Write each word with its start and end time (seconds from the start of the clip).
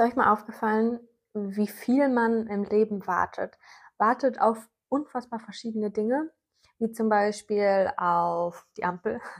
Euch 0.00 0.16
mal 0.16 0.32
aufgefallen, 0.32 1.00
wie 1.34 1.68
viel 1.68 2.08
man 2.08 2.46
im 2.46 2.64
Leben 2.64 3.06
wartet? 3.06 3.58
Wartet 3.98 4.40
auf 4.40 4.68
unfassbar 4.88 5.40
verschiedene 5.40 5.90
Dinge, 5.90 6.30
wie 6.78 6.90
zum 6.90 7.08
Beispiel 7.08 7.92
auf 7.96 8.66
die 8.76 8.84
Ampel. 8.84 9.20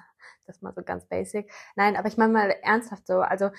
Das 0.46 0.62
mal 0.62 0.74
so 0.74 0.82
ganz 0.82 1.06
basic. 1.06 1.48
Nein, 1.76 1.96
aber 1.96 2.08
ich 2.08 2.16
meine 2.16 2.32
mal 2.32 2.50
ernsthaft 2.50 3.06
so. 3.06 3.20
Also, 3.20 3.50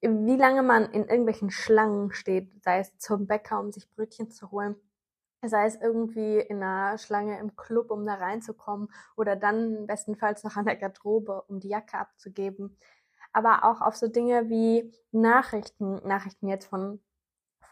wie 0.00 0.36
lange 0.36 0.62
man 0.62 0.84
in 0.92 1.08
irgendwelchen 1.08 1.50
Schlangen 1.50 2.12
steht, 2.12 2.62
sei 2.62 2.78
es 2.78 2.96
zum 2.98 3.26
Bäcker, 3.26 3.58
um 3.58 3.72
sich 3.72 3.90
Brötchen 3.90 4.30
zu 4.30 4.52
holen, 4.52 4.76
sei 5.44 5.66
es 5.66 5.74
irgendwie 5.74 6.38
in 6.38 6.62
einer 6.62 6.96
Schlange 6.98 7.40
im 7.40 7.56
Club, 7.56 7.90
um 7.90 8.06
da 8.06 8.14
reinzukommen, 8.14 8.88
oder 9.16 9.34
dann 9.34 9.88
bestenfalls 9.88 10.44
noch 10.44 10.56
an 10.56 10.64
der 10.64 10.76
Garderobe, 10.76 11.42
um 11.48 11.58
die 11.58 11.68
Jacke 11.70 11.98
abzugeben 11.98 12.78
aber 13.32 13.64
auch 13.64 13.80
auf 13.80 13.96
so 13.96 14.08
Dinge 14.08 14.48
wie 14.48 14.92
Nachrichten, 15.10 16.06
Nachrichten 16.06 16.48
jetzt 16.48 16.66
von 16.66 17.00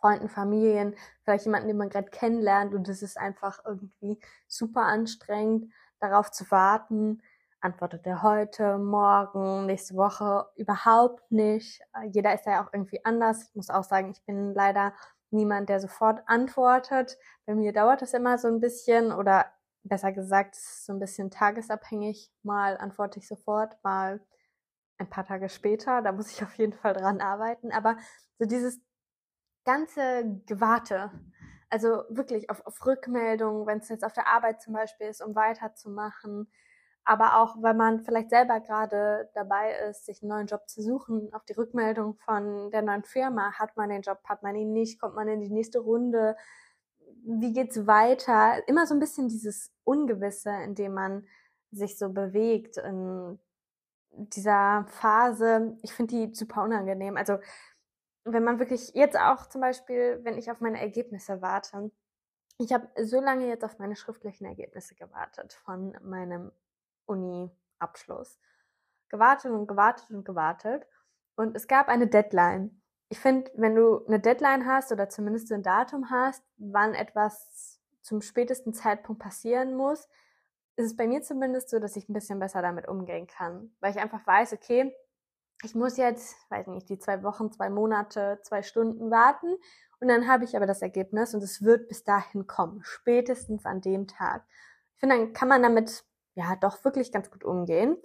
Freunden, 0.00 0.28
Familien, 0.28 0.94
vielleicht 1.24 1.44
jemanden, 1.44 1.68
den 1.68 1.76
man 1.76 1.90
gerade 1.90 2.10
kennenlernt 2.10 2.74
und 2.74 2.88
es 2.88 3.02
ist 3.02 3.18
einfach 3.18 3.60
irgendwie 3.66 4.18
super 4.48 4.82
anstrengend, 4.82 5.72
darauf 6.00 6.30
zu 6.30 6.50
warten. 6.50 7.22
Antwortet 7.60 8.06
er 8.06 8.22
heute, 8.22 8.78
morgen, 8.78 9.66
nächste 9.66 9.94
Woche 9.94 10.46
überhaupt 10.56 11.30
nicht. 11.30 11.82
Jeder 12.10 12.32
ist 12.32 12.46
ja 12.46 12.64
auch 12.64 12.72
irgendwie 12.72 13.04
anders. 13.04 13.42
Ich 13.42 13.54
muss 13.54 13.68
auch 13.68 13.84
sagen, 13.84 14.10
ich 14.10 14.24
bin 14.24 14.54
leider 14.54 14.94
niemand, 15.30 15.68
der 15.68 15.80
sofort 15.80 16.22
antwortet. 16.26 17.18
Bei 17.44 17.54
mir 17.54 17.74
dauert 17.74 18.00
es 18.00 18.14
immer 18.14 18.38
so 18.38 18.48
ein 18.48 18.60
bisschen 18.60 19.12
oder 19.12 19.44
besser 19.82 20.12
gesagt, 20.12 20.56
so 20.56 20.94
ein 20.94 20.98
bisschen 20.98 21.30
tagesabhängig. 21.30 22.32
Mal 22.42 22.78
antworte 22.78 23.18
ich 23.18 23.28
sofort, 23.28 23.76
mal 23.84 24.20
ein 25.00 25.10
paar 25.10 25.26
Tage 25.26 25.48
später. 25.48 26.02
Da 26.02 26.12
muss 26.12 26.30
ich 26.30 26.42
auf 26.42 26.54
jeden 26.54 26.72
Fall 26.72 26.94
dran 26.94 27.20
arbeiten. 27.20 27.72
Aber 27.72 27.96
so 28.38 28.46
dieses 28.46 28.80
ganze 29.64 30.40
Gewarte, 30.46 31.10
also 31.68 32.04
wirklich 32.08 32.50
auf, 32.50 32.64
auf 32.66 32.84
Rückmeldungen, 32.86 33.66
wenn 33.66 33.78
es 33.78 33.88
jetzt 33.88 34.04
auf 34.04 34.12
der 34.12 34.28
Arbeit 34.28 34.62
zum 34.62 34.74
Beispiel 34.74 35.08
ist, 35.08 35.22
um 35.22 35.34
weiterzumachen, 35.34 36.50
aber 37.04 37.40
auch 37.40 37.56
wenn 37.62 37.76
man 37.76 38.00
vielleicht 38.04 38.30
selber 38.30 38.60
gerade 38.60 39.30
dabei 39.34 39.72
ist, 39.88 40.06
sich 40.06 40.22
einen 40.22 40.30
neuen 40.30 40.46
Job 40.46 40.68
zu 40.68 40.82
suchen, 40.82 41.32
auf 41.32 41.44
die 41.44 41.54
Rückmeldung 41.54 42.16
von 42.18 42.70
der 42.70 42.82
neuen 42.82 43.04
Firma, 43.04 43.52
hat 43.58 43.76
man 43.76 43.88
den 43.88 44.02
Job, 44.02 44.18
hat 44.24 44.42
man 44.42 44.54
ihn 44.54 44.72
nicht, 44.72 45.00
kommt 45.00 45.14
man 45.14 45.28
in 45.28 45.40
die 45.40 45.50
nächste 45.50 45.80
Runde, 45.80 46.36
wie 47.24 47.52
geht's 47.52 47.86
weiter? 47.86 48.66
Immer 48.68 48.86
so 48.86 48.94
ein 48.94 49.00
bisschen 49.00 49.28
dieses 49.28 49.72
Ungewisse, 49.84 50.50
in 50.64 50.74
dem 50.74 50.94
man 50.94 51.26
sich 51.70 51.98
so 51.98 52.10
bewegt, 52.10 52.76
in 52.76 53.38
dieser 54.12 54.84
Phase, 54.88 55.76
ich 55.82 55.92
finde 55.92 56.14
die 56.14 56.34
super 56.34 56.62
unangenehm. 56.62 57.16
Also 57.16 57.38
wenn 58.24 58.44
man 58.44 58.58
wirklich 58.58 58.92
jetzt 58.94 59.18
auch 59.18 59.46
zum 59.46 59.60
Beispiel, 59.60 60.20
wenn 60.22 60.38
ich 60.38 60.50
auf 60.50 60.60
meine 60.60 60.80
Ergebnisse 60.80 61.40
warte, 61.42 61.90
ich 62.58 62.72
habe 62.72 62.88
so 63.02 63.20
lange 63.20 63.46
jetzt 63.46 63.64
auf 63.64 63.78
meine 63.78 63.96
schriftlichen 63.96 64.44
Ergebnisse 64.44 64.94
gewartet 64.94 65.54
von 65.64 65.96
meinem 66.02 66.52
Uni-Abschluss. 67.06 68.38
Gewartet 69.08 69.50
und 69.50 69.66
gewartet 69.66 70.10
und 70.10 70.24
gewartet. 70.24 70.86
Und 71.36 71.56
es 71.56 71.66
gab 71.66 71.88
eine 71.88 72.06
Deadline. 72.06 72.82
Ich 73.08 73.18
finde, 73.18 73.50
wenn 73.54 73.74
du 73.74 74.04
eine 74.06 74.20
Deadline 74.20 74.66
hast 74.66 74.92
oder 74.92 75.08
zumindest 75.08 75.50
ein 75.50 75.62
Datum 75.62 76.10
hast, 76.10 76.44
wann 76.58 76.94
etwas 76.94 77.80
zum 78.02 78.20
spätesten 78.20 78.74
Zeitpunkt 78.74 79.22
passieren 79.22 79.74
muss, 79.74 80.08
ist 80.80 80.86
es 80.86 80.96
bei 80.96 81.06
mir 81.06 81.22
zumindest 81.22 81.70
so, 81.70 81.78
dass 81.78 81.96
ich 81.96 82.08
ein 82.08 82.12
bisschen 82.12 82.38
besser 82.38 82.62
damit 82.62 82.88
umgehen 82.88 83.26
kann, 83.26 83.74
weil 83.80 83.92
ich 83.92 84.00
einfach 84.00 84.26
weiß, 84.26 84.52
okay, 84.52 84.94
ich 85.62 85.74
muss 85.74 85.96
jetzt, 85.96 86.36
weiß 86.50 86.68
nicht, 86.68 86.88
die 86.88 86.98
zwei 86.98 87.22
Wochen, 87.22 87.52
zwei 87.52 87.68
Monate, 87.68 88.40
zwei 88.42 88.62
Stunden 88.62 89.10
warten 89.10 89.56
und 90.00 90.08
dann 90.08 90.26
habe 90.26 90.44
ich 90.44 90.56
aber 90.56 90.66
das 90.66 90.82
Ergebnis 90.82 91.34
und 91.34 91.42
es 91.42 91.62
wird 91.62 91.88
bis 91.88 92.04
dahin 92.04 92.46
kommen, 92.46 92.80
spätestens 92.82 93.66
an 93.66 93.82
dem 93.82 94.06
Tag. 94.06 94.44
Ich 94.94 95.00
finde, 95.00 95.16
dann 95.16 95.32
kann 95.32 95.48
man 95.48 95.62
damit 95.62 96.04
ja 96.34 96.56
doch 96.56 96.82
wirklich 96.84 97.12
ganz 97.12 97.30
gut 97.30 97.44
umgehen. 97.44 97.96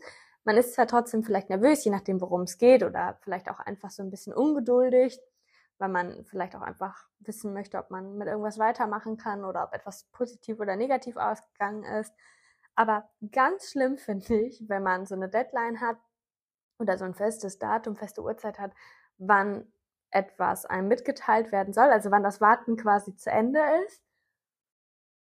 Man 0.44 0.58
ist 0.58 0.74
zwar 0.74 0.88
trotzdem 0.88 1.24
vielleicht 1.24 1.50
nervös, 1.50 1.84
je 1.86 1.92
nachdem, 1.92 2.22
worum 2.22 2.42
es 2.42 2.58
geht, 2.58 2.84
oder 2.84 3.18
vielleicht 3.22 3.50
auch 3.50 3.60
einfach 3.60 3.90
so 3.90 4.04
ein 4.04 4.12
bisschen 4.12 4.34
ungeduldig, 4.34 5.20
weil 5.78 5.90
man 5.90 6.24
vielleicht 6.26 6.56
auch 6.56 6.62
einfach 6.62 7.08
wissen 7.20 7.54
möchte, 7.54 7.78
ob 7.78 7.90
man 7.90 8.18
mit 8.18 8.28
irgendwas 8.28 8.60
weitermachen 8.60 9.18
kann 9.18 9.44
oder 9.46 9.64
ob 9.64 9.74
etwas 9.74 10.04
positiv 10.12 10.60
oder 10.60 10.76
negativ 10.76 11.18
ausgegangen 11.18 11.84
ist. 11.84 12.14
Aber 12.76 13.10
ganz 13.32 13.72
schlimm 13.72 13.98
finde 13.98 14.42
ich, 14.42 14.68
wenn 14.68 14.84
man 14.84 15.06
so 15.06 15.16
eine 15.16 15.30
Deadline 15.30 15.80
hat 15.80 15.98
oder 16.80 16.98
so 16.98 17.06
ein 17.06 17.14
festes 17.14 17.58
Datum, 17.58 17.96
feste 17.96 18.22
Uhrzeit 18.22 18.60
hat, 18.60 18.74
wann 19.18 19.72
etwas 20.12 20.66
einem 20.66 20.88
mitgeteilt 20.88 21.52
werden 21.52 21.74
soll, 21.74 21.90
also 21.90 22.12
wann 22.12 22.24
das 22.24 22.42
Warten 22.42 22.78
quasi 22.78 23.16
zu 23.16 23.32
Ende 23.32 23.62
ist 23.86 24.04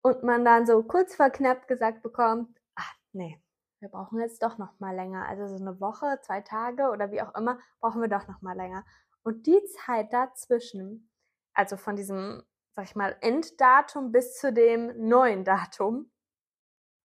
und 0.02 0.22
man 0.22 0.44
dann 0.44 0.66
so 0.66 0.82
kurz 0.82 1.14
vor 1.14 1.30
knapp 1.30 1.68
gesagt 1.68 2.02
bekommt, 2.02 2.58
ach 2.74 2.94
nee, 3.12 3.40
wir 3.80 3.88
brauchen 3.88 4.20
jetzt 4.20 4.42
doch 4.42 4.58
noch 4.58 4.78
mal 4.80 4.94
länger, 4.94 5.26
also 5.26 5.46
so 5.46 5.62
eine 5.62 5.80
Woche, 5.80 6.18
zwei 6.22 6.40
Tage 6.40 6.90
oder 6.90 7.10
wie 7.10 7.22
auch 7.22 7.34
immer, 7.34 7.58
brauchen 7.80 8.00
wir 8.00 8.08
doch 8.08 8.26
noch 8.28 8.42
mal 8.42 8.56
länger. 8.56 8.84
Und 9.22 9.46
die 9.46 9.62
Zeit 9.84 10.12
dazwischen, 10.12 11.10
also 11.54 11.76
von 11.76 11.96
diesem, 11.96 12.42
sag 12.74 12.84
ich 12.84 12.96
mal, 12.96 13.16
Enddatum 13.20 14.12
bis 14.12 14.38
zu 14.38 14.52
dem 14.52 15.08
neuen 15.08 15.44
Datum, 15.44 16.10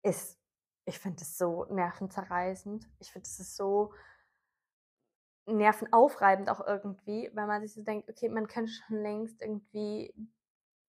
ist, 0.06 0.38
ich 0.84 0.98
finde 0.98 1.22
es 1.22 1.36
so 1.36 1.66
nervenzerreißend. 1.66 2.88
Ich 3.00 3.12
finde 3.12 3.26
es 3.26 3.56
so 3.56 3.92
nervenaufreibend 5.46 6.48
auch 6.48 6.64
irgendwie, 6.66 7.30
weil 7.34 7.46
man 7.46 7.60
sich 7.60 7.74
so 7.74 7.82
denkt, 7.82 8.08
okay, 8.08 8.28
man 8.28 8.46
könnte 8.46 8.72
schon 8.72 9.02
längst 9.02 9.42
irgendwie 9.42 10.14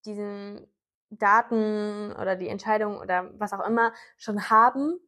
diesen 0.05 0.67
Daten 1.09 2.11
oder 2.13 2.35
die 2.35 2.47
Entscheidung 2.47 2.97
oder 2.97 3.31
was 3.39 3.53
auch 3.53 3.65
immer 3.65 3.93
schon 4.17 4.49
haben 4.49 4.99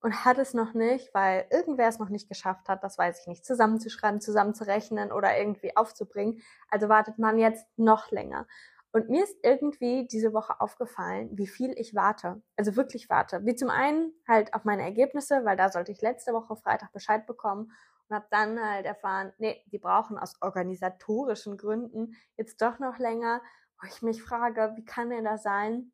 und 0.00 0.24
hat 0.24 0.38
es 0.38 0.54
noch 0.54 0.74
nicht, 0.74 1.12
weil 1.14 1.46
irgendwer 1.50 1.88
es 1.88 1.98
noch 1.98 2.08
nicht 2.08 2.28
geschafft 2.28 2.68
hat, 2.68 2.84
das 2.84 2.98
weiß 2.98 3.20
ich 3.20 3.26
nicht, 3.26 3.44
zusammenzuschreiben, 3.44 4.20
zusammenzurechnen 4.20 5.12
oder 5.12 5.38
irgendwie 5.38 5.76
aufzubringen. 5.76 6.42
Also 6.68 6.88
wartet 6.88 7.18
man 7.18 7.38
jetzt 7.38 7.66
noch 7.76 8.10
länger. 8.10 8.46
Und 8.92 9.10
mir 9.10 9.22
ist 9.24 9.36
irgendwie 9.42 10.06
diese 10.06 10.32
Woche 10.32 10.60
aufgefallen, 10.60 11.30
wie 11.32 11.46
viel 11.46 11.72
ich 11.76 11.94
warte. 11.94 12.42
Also 12.56 12.74
wirklich 12.76 13.10
warte. 13.10 13.44
Wie 13.44 13.54
zum 13.54 13.68
einen 13.68 14.12
halt 14.26 14.54
auf 14.54 14.64
meine 14.64 14.82
Ergebnisse, 14.82 15.44
weil 15.44 15.56
da 15.56 15.68
sollte 15.68 15.92
ich 15.92 16.00
letzte 16.00 16.32
Woche 16.32 16.56
Freitag 16.56 16.92
Bescheid 16.92 17.26
bekommen 17.26 17.70
und 18.08 18.16
habe 18.16 18.26
dann 18.30 18.58
halt 18.58 18.86
erfahren, 18.86 19.32
nee, 19.38 19.62
die 19.66 19.78
brauchen 19.78 20.18
aus 20.18 20.40
organisatorischen 20.40 21.58
Gründen 21.58 22.14
jetzt 22.36 22.62
doch 22.62 22.78
noch 22.78 22.98
länger, 22.98 23.42
wo 23.80 23.86
ich 23.88 24.02
mich 24.02 24.22
frage, 24.22 24.72
wie 24.76 24.84
kann 24.84 25.10
denn 25.10 25.24
das 25.24 25.42
sein? 25.42 25.92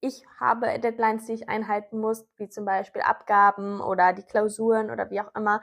Ich 0.00 0.24
habe 0.40 0.80
Deadlines, 0.80 1.26
die 1.26 1.34
ich 1.34 1.48
einhalten 1.48 2.00
muss, 2.00 2.26
wie 2.36 2.48
zum 2.48 2.64
Beispiel 2.64 3.02
Abgaben 3.02 3.80
oder 3.80 4.12
die 4.12 4.24
Klausuren 4.24 4.90
oder 4.90 5.10
wie 5.10 5.20
auch 5.20 5.32
immer. 5.36 5.60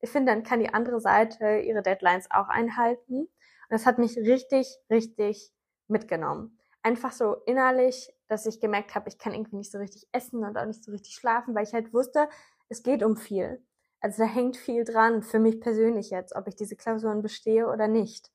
Ich 0.00 0.10
finde, 0.10 0.32
dann 0.32 0.42
kann 0.42 0.60
die 0.60 0.72
andere 0.74 1.00
Seite 1.00 1.60
ihre 1.60 1.82
Deadlines 1.82 2.30
auch 2.30 2.48
einhalten. 2.48 3.20
Und 3.20 3.30
das 3.70 3.86
hat 3.86 3.98
mich 3.98 4.16
richtig, 4.18 4.76
richtig 4.90 5.50
mitgenommen. 5.88 6.58
Einfach 6.82 7.12
so 7.12 7.34
innerlich, 7.46 8.12
dass 8.28 8.46
ich 8.46 8.60
gemerkt 8.60 8.94
habe, 8.94 9.08
ich 9.08 9.18
kann 9.18 9.34
irgendwie 9.34 9.56
nicht 9.56 9.72
so 9.72 9.78
richtig 9.78 10.06
essen 10.12 10.44
und 10.44 10.56
auch 10.56 10.64
nicht 10.64 10.84
so 10.84 10.92
richtig 10.92 11.14
schlafen, 11.14 11.54
weil 11.54 11.64
ich 11.64 11.72
halt 11.72 11.92
wusste, 11.92 12.28
es 12.68 12.82
geht 12.82 13.02
um 13.02 13.16
viel. 13.16 13.62
Also 14.00 14.22
da 14.22 14.28
hängt 14.28 14.56
viel 14.56 14.84
dran, 14.84 15.22
für 15.22 15.38
mich 15.38 15.60
persönlich 15.60 16.10
jetzt, 16.10 16.36
ob 16.36 16.46
ich 16.46 16.54
diese 16.54 16.76
Klausuren 16.76 17.22
bestehe 17.22 17.66
oder 17.68 17.88
nicht. 17.88 18.30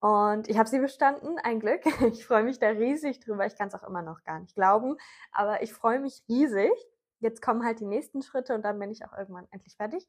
Und 0.00 0.48
ich 0.48 0.58
habe 0.58 0.68
sie 0.68 0.78
bestanden, 0.78 1.38
ein 1.38 1.60
Glück. 1.60 1.82
Ich 2.12 2.26
freue 2.26 2.44
mich 2.44 2.58
da 2.58 2.68
riesig 2.68 3.20
drüber. 3.20 3.46
Ich 3.46 3.56
kann 3.56 3.68
es 3.68 3.74
auch 3.74 3.82
immer 3.82 4.02
noch 4.02 4.22
gar 4.24 4.38
nicht 4.40 4.54
glauben, 4.54 4.96
aber 5.32 5.62
ich 5.62 5.72
freue 5.72 6.00
mich 6.00 6.22
riesig. 6.28 6.72
Jetzt 7.20 7.42
kommen 7.42 7.64
halt 7.64 7.80
die 7.80 7.86
nächsten 7.86 8.22
Schritte 8.22 8.54
und 8.54 8.62
dann 8.62 8.78
bin 8.78 8.90
ich 8.90 9.04
auch 9.04 9.12
irgendwann 9.16 9.48
endlich 9.50 9.76
fertig. 9.76 10.06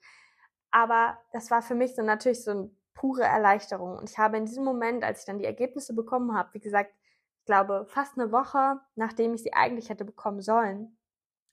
Aber 0.72 1.18
das 1.32 1.50
war 1.52 1.62
für 1.62 1.76
mich 1.76 1.96
so 1.96 2.02
natürlich 2.02 2.44
so 2.44 2.52
ein 2.52 2.77
pure 2.98 3.24
Erleichterung. 3.24 3.98
Und 3.98 4.10
ich 4.10 4.18
habe 4.18 4.38
in 4.38 4.46
diesem 4.46 4.64
Moment, 4.64 5.04
als 5.04 5.20
ich 5.20 5.26
dann 5.26 5.38
die 5.38 5.46
Ergebnisse 5.46 5.94
bekommen 5.94 6.36
habe, 6.36 6.54
wie 6.54 6.60
gesagt, 6.60 6.94
ich 7.40 7.46
glaube, 7.46 7.86
fast 7.88 8.18
eine 8.18 8.32
Woche, 8.32 8.82
nachdem 8.96 9.34
ich 9.34 9.44
sie 9.44 9.54
eigentlich 9.54 9.90
hätte 9.90 10.04
bekommen 10.04 10.42
sollen, 10.42 10.98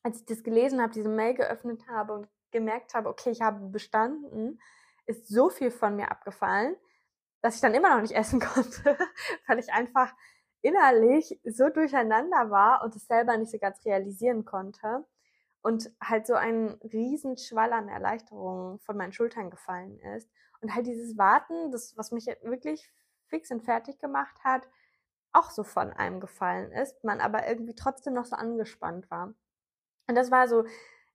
als 0.03 0.21
ich 0.21 0.27
das 0.27 0.43
gelesen 0.43 0.81
habe, 0.81 0.93
diese 0.93 1.09
Mail 1.09 1.35
geöffnet 1.35 1.87
habe 1.89 2.15
und 2.15 2.29
gemerkt 2.51 2.95
habe, 2.95 3.09
okay, 3.09 3.31
ich 3.31 3.43
habe 3.43 3.67
bestanden, 3.69 4.61
ist 5.07 5.29
so 5.29 5.51
viel 5.51 5.71
von 5.71 5.97
mir 5.97 6.11
abgefallen, 6.11 6.77
dass 7.43 7.57
ich 7.57 7.61
dann 7.61 7.75
immer 7.75 7.95
noch 7.95 8.01
nicht 8.01 8.15
essen 8.17 8.41
konnte, 8.41 8.97
weil 9.47 9.59
ich 9.59 9.73
einfach 9.73 10.15
innerlich 10.63 11.39
so 11.45 11.69
durcheinander 11.69 12.51
war 12.51 12.83
und 12.83 12.97
es 12.97 13.07
selber 13.07 13.37
nicht 13.37 13.53
so 13.53 13.59
ganz 13.59 13.85
realisieren 13.85 14.47
konnte 14.47 15.05
und 15.61 15.91
halt 16.03 16.27
so 16.27 16.35
ein 16.35 16.79
Riesenschwall 16.83 17.73
an 17.75 17.89
Erleichterung 17.89 18.81
von 18.81 18.97
meinen 18.97 19.13
Schultern 19.13 19.51
gefallen 19.51 19.99
ist. 20.17 20.31
Und 20.65 20.75
halt 20.75 20.87
dieses 20.87 21.19
Warten, 21.19 21.71
das, 21.73 21.95
was 21.99 22.11
mich 22.11 22.25
wirklich 22.41 22.91
fix 23.27 23.51
und 23.51 23.63
fertig 23.63 23.99
gemacht 23.99 24.43
hat, 24.43 24.67
auch 25.35 25.51
so 25.51 25.63
von 25.63 25.93
einem 25.93 26.21
gefallen 26.21 26.73
ist, 26.73 27.05
man 27.05 27.21
aber 27.21 27.47
irgendwie 27.47 27.75
trotzdem 27.75 28.15
noch 28.15 28.25
so 28.25 28.35
angespannt 28.35 29.11
war. 29.11 29.35
Und 30.07 30.15
das 30.15 30.31
war 30.31 30.49
so 30.49 30.65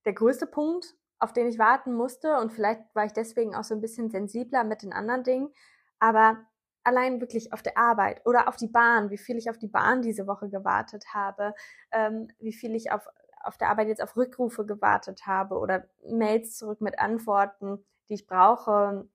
der 0.06 0.14
größte 0.14 0.46
Punkt, 0.46 0.94
auf 1.18 1.34
den 1.34 1.48
ich 1.48 1.58
warten 1.58 1.96
musste. 1.96 2.38
Und 2.38 2.54
vielleicht 2.54 2.84
war 2.94 3.06
ich 3.06 3.14
deswegen 3.14 3.56
auch 3.56 3.64
so 3.64 3.74
ein 3.74 3.82
bisschen 3.82 4.12
sensibler 4.12 4.64
mit 4.64 4.84
den 4.84 4.94
anderen 4.94 5.24
Dingen. 5.24 5.52
Aber 5.98 6.38
allein 6.84 7.20
wirklich 7.20 7.52
auf 7.52 7.64
der 7.64 7.76
Arbeit 7.76 8.24
oder 8.28 8.50
auf 8.50 8.56
die 8.56 8.68
Bahn, 8.68 9.10
wie 9.10 9.18
viel 9.18 9.38
ich 9.38 9.50
auf 9.50 9.58
die 9.58 9.68
Bahn 9.68 10.04
diese 10.04 10.28
Woche 10.28 10.50
gewartet 10.50 11.16
habe, 11.16 11.56
ähm, 11.92 12.28
wie 12.38 12.54
viel 12.54 12.76
ich 12.76 12.92
auf, 12.92 13.08
auf 13.44 13.58
der 13.58 13.70
Arbeit 13.70 13.88
jetzt 13.88 14.04
auf 14.04 14.16
Rückrufe 14.16 14.64
gewartet 14.64 15.26
habe 15.26 15.58
oder 15.58 15.86
Mails 16.08 16.56
zurück 16.56 16.82
mit 16.82 17.00
Antworten, 17.00 17.84
die 18.10 18.14
ich 18.14 18.28
brauche, 18.28 19.08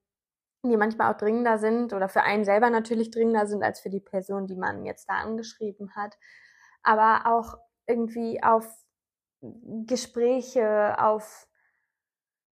die 0.69 0.77
manchmal 0.77 1.13
auch 1.13 1.17
dringender 1.17 1.57
sind 1.57 1.93
oder 1.93 2.09
für 2.09 2.23
einen 2.23 2.45
selber 2.45 2.69
natürlich 2.69 3.11
dringender 3.11 3.47
sind 3.47 3.63
als 3.63 3.79
für 3.79 3.89
die 3.89 3.99
Person, 3.99 4.47
die 4.47 4.55
man 4.55 4.85
jetzt 4.85 5.09
da 5.09 5.15
angeschrieben 5.15 5.95
hat. 5.95 6.17
Aber 6.83 7.23
auch 7.25 7.57
irgendwie 7.87 8.41
auf 8.43 8.67
Gespräche, 9.41 10.95
auf 10.99 11.47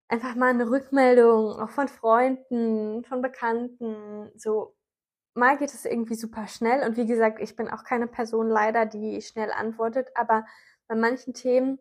einfach 0.08 0.36
mal 0.36 0.52
eine 0.52 0.70
Rückmeldung, 0.70 1.60
auch 1.60 1.70
von 1.70 1.88
Freunden, 1.88 3.04
von 3.06 3.22
Bekannten, 3.22 4.32
so 4.36 4.76
mal 5.34 5.58
geht 5.58 5.74
es 5.74 5.86
irgendwie 5.86 6.16
super 6.16 6.48
schnell. 6.48 6.88
Und 6.88 6.98
wie 6.98 7.08
gesagt, 7.08 7.40
ich 7.42 7.56
bin 7.56 7.70
auch 7.70 7.84
keine 7.84 8.08
Person 8.08 8.48
leider, 8.48 8.86
die 8.86 9.22
schnell 9.22 9.52
antwortet, 9.52 10.10
aber 10.16 10.46
bei 10.88 10.96
manchen 10.96 11.34
Themen 11.34 11.80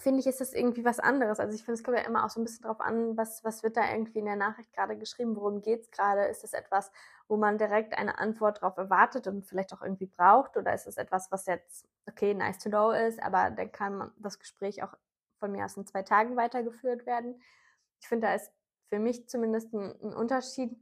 finde 0.00 0.20
ich, 0.20 0.26
ist 0.26 0.40
das 0.40 0.52
irgendwie 0.52 0.84
was 0.84 1.00
anderes. 1.00 1.40
Also 1.40 1.54
ich 1.54 1.64
finde, 1.64 1.78
es 1.78 1.84
kommt 1.84 1.96
ja 1.96 2.04
immer 2.04 2.24
auch 2.24 2.30
so 2.30 2.40
ein 2.40 2.44
bisschen 2.44 2.64
drauf 2.64 2.80
an, 2.80 3.16
was, 3.16 3.42
was 3.44 3.62
wird 3.62 3.76
da 3.76 3.90
irgendwie 3.90 4.20
in 4.20 4.26
der 4.26 4.36
Nachricht 4.36 4.72
gerade 4.72 4.96
geschrieben, 4.96 5.36
worum 5.36 5.60
geht 5.60 5.82
es 5.82 5.90
gerade? 5.90 6.24
Ist 6.26 6.44
das 6.44 6.52
etwas, 6.52 6.90
wo 7.26 7.36
man 7.36 7.58
direkt 7.58 7.96
eine 7.96 8.18
Antwort 8.18 8.62
darauf 8.62 8.76
erwartet 8.76 9.26
und 9.26 9.46
vielleicht 9.46 9.72
auch 9.72 9.82
irgendwie 9.82 10.06
braucht? 10.06 10.56
Oder 10.56 10.74
ist 10.74 10.86
es 10.86 10.96
etwas, 10.96 11.30
was 11.30 11.46
jetzt, 11.46 11.86
okay, 12.08 12.34
nice 12.34 12.58
to 12.58 12.68
know 12.68 12.90
ist, 12.90 13.22
aber 13.22 13.50
dann 13.50 13.72
kann 13.72 14.12
das 14.18 14.38
Gespräch 14.38 14.82
auch 14.82 14.94
von 15.38 15.52
mir 15.52 15.64
aus 15.64 15.76
in 15.76 15.86
zwei 15.86 16.02
Tagen 16.02 16.36
weitergeführt 16.36 17.06
werden? 17.06 17.40
Ich 18.00 18.08
finde, 18.08 18.28
da 18.28 18.34
ist 18.34 18.52
für 18.88 18.98
mich 18.98 19.28
zumindest 19.28 19.72
ein, 19.72 19.94
ein 20.02 20.14
Unterschied. 20.14 20.76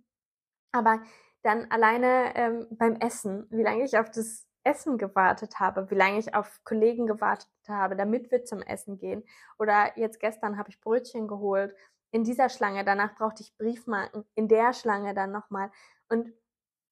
Aber 0.72 1.02
dann 1.42 1.70
alleine 1.70 2.34
ähm, 2.34 2.66
beim 2.70 2.96
Essen, 2.96 3.46
wie 3.50 3.62
lange 3.62 3.84
ich 3.84 3.98
auf 3.98 4.10
das 4.10 4.45
Essen 4.66 4.98
gewartet 4.98 5.60
habe, 5.60 5.90
wie 5.90 5.94
lange 5.94 6.18
ich 6.18 6.34
auf 6.34 6.60
Kollegen 6.64 7.06
gewartet 7.06 7.48
habe, 7.68 7.96
damit 7.96 8.30
wir 8.30 8.44
zum 8.44 8.60
Essen 8.62 8.98
gehen. 8.98 9.22
Oder 9.58 9.96
jetzt 9.96 10.18
gestern 10.20 10.58
habe 10.58 10.70
ich 10.70 10.80
Brötchen 10.80 11.28
geholt. 11.28 11.74
In 12.10 12.24
dieser 12.24 12.48
Schlange, 12.48 12.84
danach 12.84 13.14
brauchte 13.14 13.42
ich 13.42 13.56
Briefmarken, 13.56 14.24
in 14.34 14.48
der 14.48 14.72
Schlange 14.72 15.14
dann 15.14 15.30
nochmal. 15.30 15.70
Und 16.08 16.32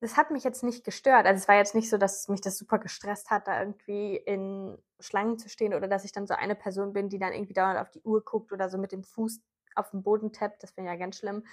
das 0.01 0.17
hat 0.17 0.31
mich 0.31 0.45
jetzt 0.45 0.63
nicht 0.63 0.85
gestört. 0.85 1.27
Also 1.27 1.41
es 1.41 1.49
war 1.49 1.57
jetzt 1.57 1.75
nicht 1.75 1.91
so, 1.91 1.99
dass 1.99 2.29
mich 2.29 2.41
das 2.41 2.59
super 2.59 2.79
gestresst 2.79 3.31
hat, 3.31 3.49
da 3.49 3.59
irgendwie 3.59 4.17
in 4.17 4.79
Schlangen 5.01 5.39
zu 5.39 5.49
stehen 5.49 5.75
oder 5.75 5.89
dass 5.89 6.05
ich 6.05 6.13
dann 6.13 6.27
so 6.27 6.35
eine 6.35 6.55
Person 6.55 6.93
bin, 6.93 7.09
die 7.09 7.19
dann 7.19 7.33
irgendwie 7.33 7.55
dauernd 7.55 7.81
auf 7.81 7.91
die 7.91 8.03
Uhr 8.03 8.23
guckt 8.25 8.53
oder 8.53 8.69
so 8.69 8.79
mit 8.79 8.93
dem 8.93 9.03
Fuß 9.03 9.41
auf 9.75 9.91
den 9.91 10.03
Boden 10.03 10.33
tappt. 10.33 10.63
Das 10.63 10.77
wäre 10.77 10.87
ja 10.87 10.97
ganz 10.97 11.19
schlimm 11.19 11.45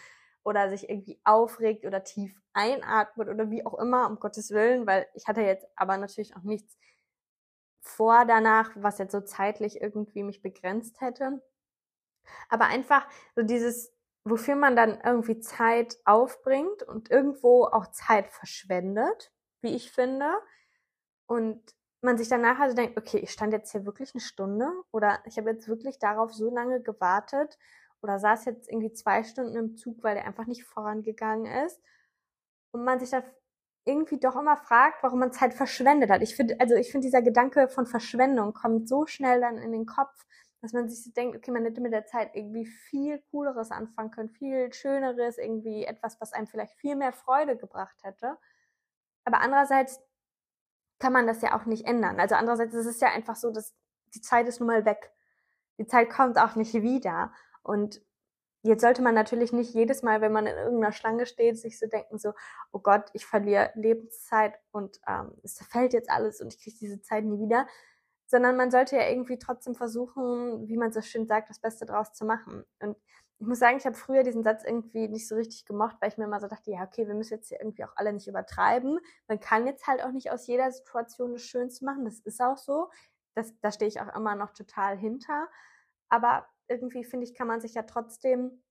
oder 0.43 0.69
sich 0.69 0.89
irgendwie 0.89 1.19
aufregt 1.23 1.85
oder 1.85 2.03
tief 2.03 2.35
einatmet 2.53 3.29
oder 3.29 3.49
wie 3.49 3.65
auch 3.65 3.77
immer, 3.79 4.07
um 4.09 4.19
Gottes 4.19 4.51
Willen, 4.51 4.87
weil 4.87 5.07
ich 5.13 5.27
hatte 5.27 5.41
jetzt 5.41 5.67
aber 5.75 5.97
natürlich 5.97 6.35
auch 6.35 6.43
nichts 6.43 6.77
vor 7.81 8.25
danach, 8.25 8.71
was 8.75 8.97
jetzt 8.97 9.11
so 9.11 9.21
zeitlich 9.21 9.81
irgendwie 9.81 10.23
mich 10.23 10.41
begrenzt 10.41 11.01
hätte. 11.01 11.41
Aber 12.49 12.65
einfach 12.65 13.07
so 13.35 13.41
dieses, 13.43 13.93
wofür 14.23 14.55
man 14.55 14.75
dann 14.75 14.99
irgendwie 15.03 15.39
Zeit 15.39 15.97
aufbringt 16.05 16.83
und 16.83 17.09
irgendwo 17.09 17.65
auch 17.65 17.87
Zeit 17.87 18.29
verschwendet, 18.29 19.31
wie 19.61 19.75
ich 19.75 19.91
finde. 19.91 20.31
Und 21.25 21.75
man 22.01 22.17
sich 22.17 22.29
danach 22.29 22.59
also 22.59 22.75
denkt, 22.75 22.97
okay, 22.97 23.17
ich 23.17 23.31
stand 23.31 23.53
jetzt 23.53 23.71
hier 23.71 23.85
wirklich 23.85 24.13
eine 24.13 24.21
Stunde 24.21 24.67
oder 24.91 25.19
ich 25.25 25.37
habe 25.37 25.51
jetzt 25.51 25.67
wirklich 25.67 25.99
darauf 25.99 26.33
so 26.33 26.53
lange 26.53 26.81
gewartet 26.81 27.57
oder 28.01 28.19
saß 28.19 28.45
jetzt 28.45 28.69
irgendwie 28.69 28.93
zwei 28.93 29.23
Stunden 29.23 29.55
im 29.55 29.75
Zug, 29.75 30.03
weil 30.03 30.15
der 30.15 30.25
einfach 30.25 30.47
nicht 30.47 30.63
vorangegangen 30.63 31.45
ist. 31.65 31.79
Und 32.71 32.83
man 32.83 32.99
sich 32.99 33.09
da 33.09 33.23
irgendwie 33.85 34.19
doch 34.19 34.35
immer 34.35 34.57
fragt, 34.57 35.03
warum 35.03 35.19
man 35.19 35.31
Zeit 35.31 35.53
verschwendet 35.53 36.09
hat. 36.09 36.21
Ich 36.21 36.35
finde, 36.35 36.59
also 36.59 36.75
ich 36.75 36.91
finde, 36.91 37.07
dieser 37.07 37.21
Gedanke 37.21 37.67
von 37.67 37.85
Verschwendung 37.85 38.53
kommt 38.53 38.87
so 38.87 39.05
schnell 39.07 39.41
dann 39.41 39.57
in 39.57 39.71
den 39.71 39.85
Kopf, 39.85 40.25
dass 40.61 40.73
man 40.73 40.87
sich 40.87 41.03
so 41.03 41.11
denkt, 41.11 41.35
okay, 41.35 41.51
man 41.51 41.63
hätte 41.63 41.81
mit 41.81 41.91
der 41.91 42.05
Zeit 42.05 42.35
irgendwie 42.35 42.65
viel 42.67 43.19
Cooleres 43.31 43.71
anfangen 43.71 44.11
können, 44.11 44.29
viel 44.29 44.71
Schöneres, 44.71 45.39
irgendwie 45.39 45.85
etwas, 45.85 46.21
was 46.21 46.33
einem 46.33 46.47
vielleicht 46.47 46.75
viel 46.75 46.95
mehr 46.95 47.11
Freude 47.11 47.57
gebracht 47.57 47.97
hätte. 48.03 48.37
Aber 49.25 49.39
andererseits 49.41 49.99
kann 50.99 51.13
man 51.13 51.25
das 51.25 51.41
ja 51.41 51.59
auch 51.59 51.65
nicht 51.65 51.87
ändern. 51.87 52.19
Also 52.19 52.35
andererseits 52.35 52.75
ist 52.75 52.85
es 52.85 52.99
ja 52.99 53.09
einfach 53.09 53.35
so, 53.35 53.51
dass 53.51 53.73
die 54.13 54.21
Zeit 54.21 54.47
ist 54.47 54.59
nun 54.59 54.67
mal 54.67 54.85
weg. 54.85 55.11
Die 55.79 55.87
Zeit 55.87 56.11
kommt 56.11 56.37
auch 56.37 56.55
nicht 56.55 56.75
wieder. 56.75 57.33
Und 57.63 58.01
jetzt 58.63 58.81
sollte 58.81 59.01
man 59.01 59.15
natürlich 59.15 59.53
nicht 59.53 59.73
jedes 59.73 60.03
Mal, 60.03 60.21
wenn 60.21 60.31
man 60.31 60.45
in 60.47 60.55
irgendeiner 60.55 60.91
Schlange 60.91 61.25
steht, 61.25 61.57
sich 61.57 61.79
so 61.79 61.87
denken, 61.87 62.17
so, 62.17 62.33
oh 62.71 62.79
Gott, 62.79 63.09
ich 63.13 63.25
verliere 63.25 63.71
Lebenszeit 63.75 64.59
und 64.71 64.99
ähm, 65.07 65.33
es 65.43 65.55
zerfällt 65.55 65.93
jetzt 65.93 66.09
alles 66.09 66.41
und 66.41 66.53
ich 66.53 66.61
kriege 66.61 66.77
diese 66.79 67.01
Zeit 67.01 67.23
nie 67.23 67.39
wieder. 67.39 67.67
Sondern 68.27 68.55
man 68.55 68.71
sollte 68.71 68.95
ja 68.95 69.09
irgendwie 69.09 69.37
trotzdem 69.37 69.75
versuchen, 69.75 70.67
wie 70.67 70.77
man 70.77 70.93
so 70.93 71.01
schön 71.01 71.27
sagt, 71.27 71.49
das 71.49 71.59
Beste 71.59 71.85
draus 71.85 72.13
zu 72.13 72.23
machen. 72.25 72.63
Und 72.79 72.95
ich 73.41 73.47
muss 73.47 73.57
sagen, 73.59 73.77
ich 73.77 73.85
habe 73.85 73.95
früher 73.95 74.21
diesen 74.23 74.43
Satz 74.43 74.63
irgendwie 74.63 75.07
nicht 75.07 75.27
so 75.27 75.33
richtig 75.35 75.65
gemocht, 75.65 75.97
weil 75.99 76.09
ich 76.09 76.17
mir 76.17 76.25
immer 76.25 76.39
so 76.39 76.47
dachte, 76.47 76.69
ja, 76.71 76.83
okay, 76.83 77.07
wir 77.07 77.15
müssen 77.15 77.33
jetzt 77.33 77.49
hier 77.49 77.59
irgendwie 77.59 77.83
auch 77.83 77.93
alle 77.95 78.13
nicht 78.13 78.27
übertreiben. 78.27 78.99
Man 79.27 79.39
kann 79.39 79.65
jetzt 79.65 79.87
halt 79.87 80.03
auch 80.03 80.11
nicht 80.11 80.29
aus 80.31 80.45
jeder 80.45 80.71
Situation 80.71 81.33
das 81.33 81.41
Schönste 81.41 81.83
machen. 81.83 82.05
Das 82.05 82.19
ist 82.19 82.39
auch 82.39 82.57
so. 82.57 82.89
Das, 83.33 83.51
da 83.61 83.71
stehe 83.71 83.89
ich 83.89 83.99
auch 83.99 84.15
immer 84.15 84.35
noch 84.35 84.51
total 84.51 84.95
hinter. 84.95 85.49
Aber 86.07 86.47
irgendwie, 86.71 87.03
finde 87.03 87.25
ich, 87.25 87.35
kann 87.35 87.47
man 87.47 87.61
sich 87.61 87.73
ja 87.75 87.83
trotzdem 87.83 88.63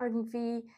irgendwie 0.00 0.68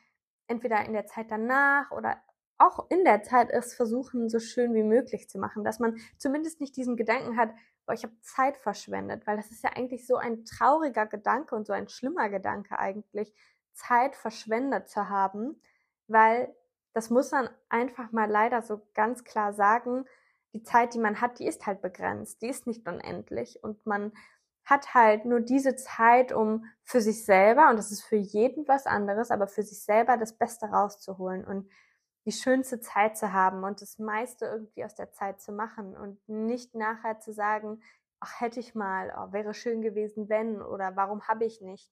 entweder 0.49 0.85
in 0.85 0.93
der 0.93 1.07
Zeit 1.07 1.31
danach 1.31 1.91
oder 1.93 2.21
auch 2.59 2.91
in 2.91 3.05
der 3.05 3.23
Zeit 3.23 3.51
es 3.51 3.75
versuchen, 3.75 4.29
so 4.29 4.39
schön 4.39 4.75
wie 4.75 4.83
möglich 4.83 5.29
zu 5.29 5.39
machen, 5.39 5.65
dass 5.65 5.79
man 5.79 5.97
zumindest 6.19 6.61
nicht 6.61 6.77
diesen 6.77 6.97
Gedanken 6.97 7.37
hat, 7.37 7.51
boah, 7.87 7.95
ich 7.95 8.05
habe 8.05 8.19
Zeit 8.21 8.57
verschwendet, 8.59 9.27
weil 9.27 9.37
das 9.37 9.51
ist 9.51 9.63
ja 9.63 9.71
eigentlich 9.75 10.07
so 10.07 10.17
ein 10.17 10.45
trauriger 10.45 11.07
Gedanke 11.07 11.55
und 11.55 11.67
so 11.67 11.73
ein 11.73 11.89
schlimmer 11.89 12.29
Gedanke 12.29 12.79
eigentlich, 12.79 13.33
Zeit 13.73 14.15
verschwendet 14.17 14.89
zu 14.89 15.09
haben, 15.09 15.61
weil 16.07 16.55
das 16.93 17.11
muss 17.11 17.33
man 17.33 17.49
einfach 17.69 18.13
mal 18.13 18.31
leider 18.31 18.63
so 18.63 18.87
ganz 18.95 19.25
klar 19.25 19.53
sagen, 19.53 20.05
die 20.53 20.63
Zeit, 20.63 20.95
die 20.95 21.01
man 21.01 21.21
hat, 21.21 21.41
die 21.41 21.47
ist 21.47 21.67
halt 21.67 21.83
begrenzt, 21.83 22.41
die 22.43 22.49
ist 22.49 22.69
nicht 22.69 22.87
unendlich 22.87 23.63
und 23.65 23.85
man 23.85 24.13
hat 24.65 24.95
halt 24.95 25.25
nur 25.25 25.41
diese 25.41 25.77
Zeit, 25.77 26.33
um 26.33 26.65
für 26.83 27.01
sich 27.01 27.25
selber, 27.25 27.71
und 27.71 27.77
das 27.77 27.91
ist 27.91 28.03
für 28.03 28.17
jeden 28.17 28.67
was 28.67 28.87
anderes, 28.87 29.31
aber 29.31 29.47
für 29.47 29.63
sich 29.63 29.83
selber 29.83 30.17
das 30.17 30.33
Beste 30.33 30.67
rauszuholen 30.67 31.45
und 31.45 31.69
die 32.25 32.33
schönste 32.33 32.81
Zeit 32.81 33.19
zu 33.19 33.33
haben 33.33 33.65
und 33.65 33.83
das 33.83 33.99
meiste 33.99 34.47
irgendwie 34.47 34.85
aus 34.85 34.95
der 34.95 35.13
Zeit 35.13 35.41
zu 35.41 35.53
machen 35.53 35.97
und 35.97 36.27
nicht 36.29 36.75
nachher 36.75 37.21
zu 37.21 37.33
sagen, 37.33 37.83
ach 38.21 38.41
hätte 38.41 38.61
ich 38.61 38.75
mal, 38.75 39.15
oh, 39.17 39.33
wäre 39.33 39.53
schön 39.53 39.83
gewesen, 39.83 40.29
wenn 40.31 40.63
oder 40.63 40.97
warum 40.97 41.29
habe 41.29 41.45
ich 41.45 41.61
nicht. 41.61 41.91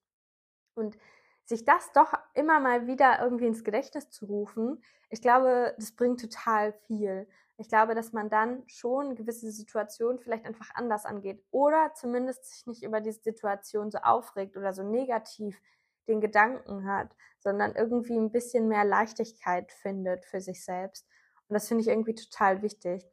Und 0.75 0.97
sich 1.45 1.67
das 1.67 1.93
doch 1.93 2.15
immer 2.33 2.61
mal 2.61 2.87
wieder 2.87 3.21
irgendwie 3.21 3.47
ins 3.47 3.65
Gedächtnis 3.65 4.09
zu 4.09 4.27
rufen, 4.27 4.83
ich 5.11 5.21
glaube, 5.21 5.75
das 5.77 5.93
bringt 5.93 6.21
total 6.21 6.73
viel. 6.87 7.29
Ich 7.59 7.69
glaube, 7.69 7.95
dass 7.95 8.13
man 8.13 8.31
dann 8.31 8.63
schon 8.67 9.15
gewisse 9.15 9.51
Situationen 9.51 10.19
vielleicht 10.19 10.47
einfach 10.47 10.71
anders 10.75 11.05
angeht 11.05 11.45
oder 11.51 11.93
zumindest 11.95 12.47
sich 12.47 12.67
nicht 12.67 12.83
über 12.83 13.01
diese 13.01 13.21
Situation 13.21 13.91
so 13.91 13.99
aufregt 13.99 14.57
oder 14.57 14.73
so 14.73 14.83
negativ 14.83 15.61
den 16.09 16.21
Gedanken 16.21 16.87
hat, 16.87 17.15
sondern 17.39 17.75
irgendwie 17.75 18.17
ein 18.17 18.33
bisschen 18.33 18.69
mehr 18.69 18.85
Leichtigkeit 18.85 19.71
findet 19.71 20.25
für 20.25 20.41
sich 20.41 20.65
selbst. 20.65 21.07
Und 21.49 21.55
das 21.55 21.69
finde 21.69 21.83
ich 21.83 21.89
irgendwie 21.89 22.15
total 22.15 22.63
wichtig. 22.63 23.09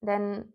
Denn 0.00 0.52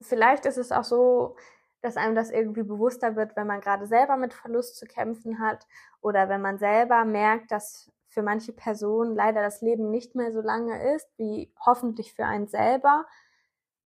vielleicht 0.00 0.46
ist 0.46 0.56
es 0.56 0.72
auch 0.72 0.84
so, 0.84 1.36
dass 1.80 1.96
einem 1.96 2.16
das 2.16 2.30
irgendwie 2.30 2.64
bewusster 2.64 3.14
wird, 3.14 3.36
wenn 3.36 3.46
man 3.46 3.60
gerade 3.60 3.86
selber 3.86 4.16
mit 4.16 4.34
Verlust 4.34 4.76
zu 4.76 4.86
kämpfen 4.86 5.38
hat 5.38 5.66
oder 6.00 6.28
wenn 6.28 6.42
man 6.42 6.58
selber 6.58 7.04
merkt, 7.04 7.52
dass 7.52 7.92
für 8.08 8.22
manche 8.22 8.52
Personen 8.52 9.14
leider 9.14 9.42
das 9.42 9.60
Leben 9.60 9.90
nicht 9.90 10.14
mehr 10.14 10.32
so 10.32 10.40
lange 10.40 10.94
ist, 10.94 11.08
wie 11.18 11.52
hoffentlich 11.64 12.14
für 12.14 12.24
einen 12.24 12.48
selber. 12.48 13.06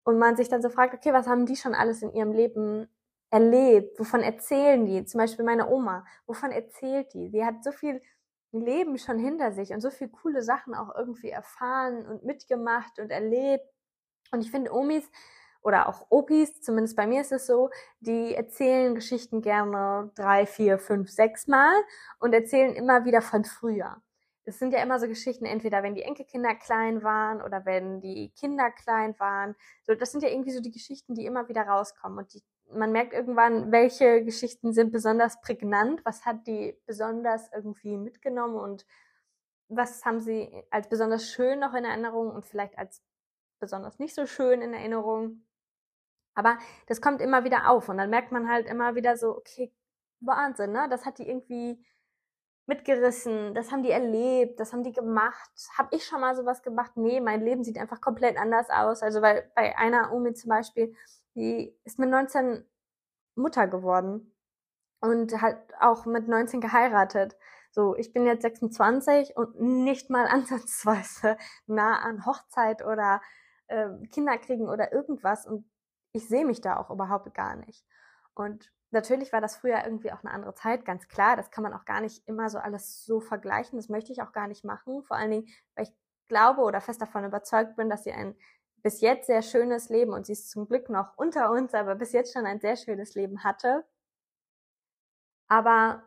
Und 0.04 0.18
man 0.20 0.36
sich 0.36 0.50
dann 0.50 0.62
so 0.62 0.70
fragt, 0.70 0.94
okay, 0.94 1.14
was 1.14 1.28
haben 1.28 1.46
die 1.46 1.56
schon 1.56 1.76
alles 1.76 2.02
in 2.02 2.14
ihrem 2.14 2.32
Leben 2.32 2.88
erlebt? 3.30 4.00
Wovon 4.00 4.22
erzählen 4.22 4.86
die? 4.86 5.06
Zum 5.06 5.20
Beispiel 5.20 5.46
meine 5.46 5.70
Oma. 5.70 6.06
Wovon 6.26 6.52
erzählt 6.52 7.14
die? 7.14 7.30
Sie 7.30 7.46
hat 7.46 7.64
so 7.64 7.72
viel 7.72 8.02
Leben 8.52 8.98
schon 8.98 9.20
hinter 9.20 9.52
sich 9.52 9.72
und 9.72 9.82
so 9.82 9.90
viele 9.92 10.10
coole 10.10 10.42
Sachen 10.42 10.74
auch 10.74 10.96
irgendwie 10.96 11.30
erfahren 11.30 12.06
und 12.08 12.24
mitgemacht 12.24 13.00
und 13.00 13.12
erlebt. 13.12 13.66
Und 14.32 14.42
ich 14.42 14.52
finde, 14.52 14.74
Omis 14.74 15.10
oder 15.62 15.88
auch 15.88 16.08
Opis, 16.10 16.62
zumindest 16.62 16.96
bei 16.96 17.06
mir 17.06 17.22
ist 17.22 17.32
es 17.32 17.46
so, 17.46 17.70
die 18.00 18.34
erzählen 18.34 18.96
Geschichten 18.96 19.42
gerne 19.42 20.12
drei, 20.16 20.46
vier, 20.46 20.80
fünf, 20.80 21.10
sechs 21.12 21.48
Mal 21.48 21.74
und 22.20 22.34
erzählen 22.34 22.74
immer 22.74 23.06
wieder 23.06 23.22
von 23.22 23.44
früher 23.44 24.02
es 24.46 24.60
sind 24.60 24.74
ja 24.74 24.82
immer 24.82 25.00
so 25.00 25.08
Geschichten, 25.08 25.46
entweder 25.46 25.84
wenn 25.84 25.96
die 25.96 26.04
Enkelkinder 26.04 26.56
klein 26.56 27.04
waren 27.04 27.42
oder 27.42 27.66
wenn 27.66 28.02
die 28.02 28.32
Kinder 28.32 28.72
klein 28.72 29.18
waren. 29.20 29.56
So, 29.84 29.96
das 29.96 30.12
sind 30.12 30.24
ja 30.24 30.30
irgendwie 30.30 30.52
so 30.52 30.62
die 30.62 30.72
Geschichten, 30.72 31.14
die 31.14 31.26
immer 31.26 31.50
wieder 31.50 31.64
rauskommen. 31.64 32.18
Und 32.20 32.34
die, 32.34 32.42
man 32.72 32.92
merkt 32.92 33.14
irgendwann, 33.14 33.72
welche 33.72 34.24
Geschichten 34.24 34.74
sind 34.74 34.92
besonders 34.92 35.40
prägnant, 35.42 36.04
was 36.06 36.26
hat 36.26 36.48
die 36.48 36.78
besonders 36.86 37.52
irgendwie 37.54 37.98
mitgenommen 37.98 38.58
und 38.58 38.86
was 39.68 40.04
haben 40.04 40.20
sie 40.20 40.64
als 40.72 40.90
besonders 40.90 41.30
schön 41.30 41.60
noch 41.60 41.74
in 41.76 41.86
Erinnerung 41.86 42.32
und 42.32 42.46
vielleicht 42.46 42.78
als 42.78 43.04
besonders 43.60 44.00
nicht 44.00 44.16
so 44.16 44.26
schön 44.26 44.62
in 44.62 44.74
Erinnerung. 44.74 45.46
Aber 46.34 46.58
das 46.88 47.02
kommt 47.02 47.22
immer 47.22 47.44
wieder 47.44 47.70
auf 47.70 47.90
und 47.90 47.98
dann 47.98 48.10
merkt 48.10 48.32
man 48.32 48.50
halt 48.50 48.66
immer 48.68 48.96
wieder 48.96 49.16
so, 49.18 49.38
okay, 49.38 49.72
Wahnsinn, 50.22 50.72
ne? 50.72 50.88
Das 50.90 51.06
hat 51.06 51.20
die 51.20 51.28
irgendwie 51.28 51.84
mitgerissen, 52.70 53.54
das 53.56 53.72
haben 53.72 53.84
die 53.84 53.90
erlebt, 53.92 54.60
das 54.60 54.72
haben 54.72 54.84
die 54.84 54.94
gemacht. 54.94 55.52
Hab 55.78 55.94
ich 55.94 56.06
schon 56.06 56.22
mal 56.22 56.36
sowas 56.36 56.62
gemacht? 56.62 56.92
Nee, 56.96 57.20
mein 57.20 57.42
Leben 57.42 57.64
sieht 57.64 57.78
einfach 57.78 58.00
komplett 58.00 58.38
anders 58.38 58.70
aus. 58.70 59.02
Also 59.02 59.22
weil 59.22 59.52
bei 59.56 59.78
einer 59.78 60.14
Omi 60.14 60.34
zum 60.34 60.50
Beispiel, 60.50 60.96
die 61.36 61.76
ist 61.84 62.00
mit 62.00 62.10
19 62.10 62.64
Mutter 63.36 63.68
geworden 63.68 64.34
und 65.02 65.42
hat 65.42 65.58
auch 65.80 66.06
mit 66.06 66.28
19 66.28 66.62
geheiratet. 66.62 67.36
So, 67.72 67.96
ich 67.96 68.14
bin 68.14 68.26
jetzt 68.26 68.44
26 68.44 69.36
und 69.36 69.60
nicht 69.60 70.10
mal 70.10 70.28
ansatzweise 70.30 71.38
nah 71.66 72.00
an 72.00 72.26
Hochzeit 72.26 72.86
oder 72.86 73.22
äh, 73.68 73.90
Kinder 74.12 74.38
kriegen 74.38 74.70
oder 74.70 74.94
irgendwas 74.94 75.46
und 75.46 75.70
ich 76.12 76.28
sehe 76.28 76.46
mich 76.46 76.62
da 76.62 76.78
auch 76.78 76.90
überhaupt 76.90 77.34
gar 77.34 77.56
nicht. 77.56 77.86
Und 78.36 78.72
natürlich 78.92 79.32
war 79.34 79.42
das 79.42 79.58
früher 79.58 79.84
irgendwie 79.84 80.12
auch 80.12 80.24
eine 80.24 80.32
andere 80.32 80.56
Zeit, 80.56 80.86
ganz 80.86 81.08
klar. 81.08 81.36
Das 81.36 81.52
kann 81.52 81.64
man 81.64 81.74
auch 81.74 81.86
gar 81.86 82.02
nicht 82.02 82.28
immer 82.28 82.50
so 82.50 82.58
alles 82.58 83.06
so 83.06 83.20
vergleichen. 83.20 83.78
Das 83.78 83.90
möchte 83.90 84.12
ich 84.12 84.22
auch 84.22 84.32
gar 84.32 84.48
nicht 84.48 84.64
machen. 84.64 85.04
Vor 85.04 85.18
allen 85.18 85.32
Dingen, 85.32 85.48
weil 85.76 85.86
ich 85.86 85.94
glaube 86.28 86.62
oder 86.62 86.82
fest 86.82 87.02
davon 87.02 87.26
überzeugt 87.26 87.76
bin, 87.76 87.90
dass 87.90 88.04
sie 88.04 88.12
ein 88.12 88.36
bis 88.82 89.02
jetzt 89.02 89.28
sehr 89.28 89.42
schönes 89.42 89.90
Leben 89.90 90.14
und 90.14 90.26
sie 90.26 90.34
ist 90.34 90.50
zum 90.50 90.68
Glück 90.68 90.90
noch 90.90 91.18
unter 91.18 91.52
uns, 91.52 91.74
aber 91.74 91.96
bis 91.96 92.14
jetzt 92.14 92.34
schon 92.34 92.46
ein 92.46 92.62
sehr 92.62 92.78
schönes 92.78 93.14
Leben 93.16 93.44
hatte. 93.44 93.86
Aber 95.48 96.04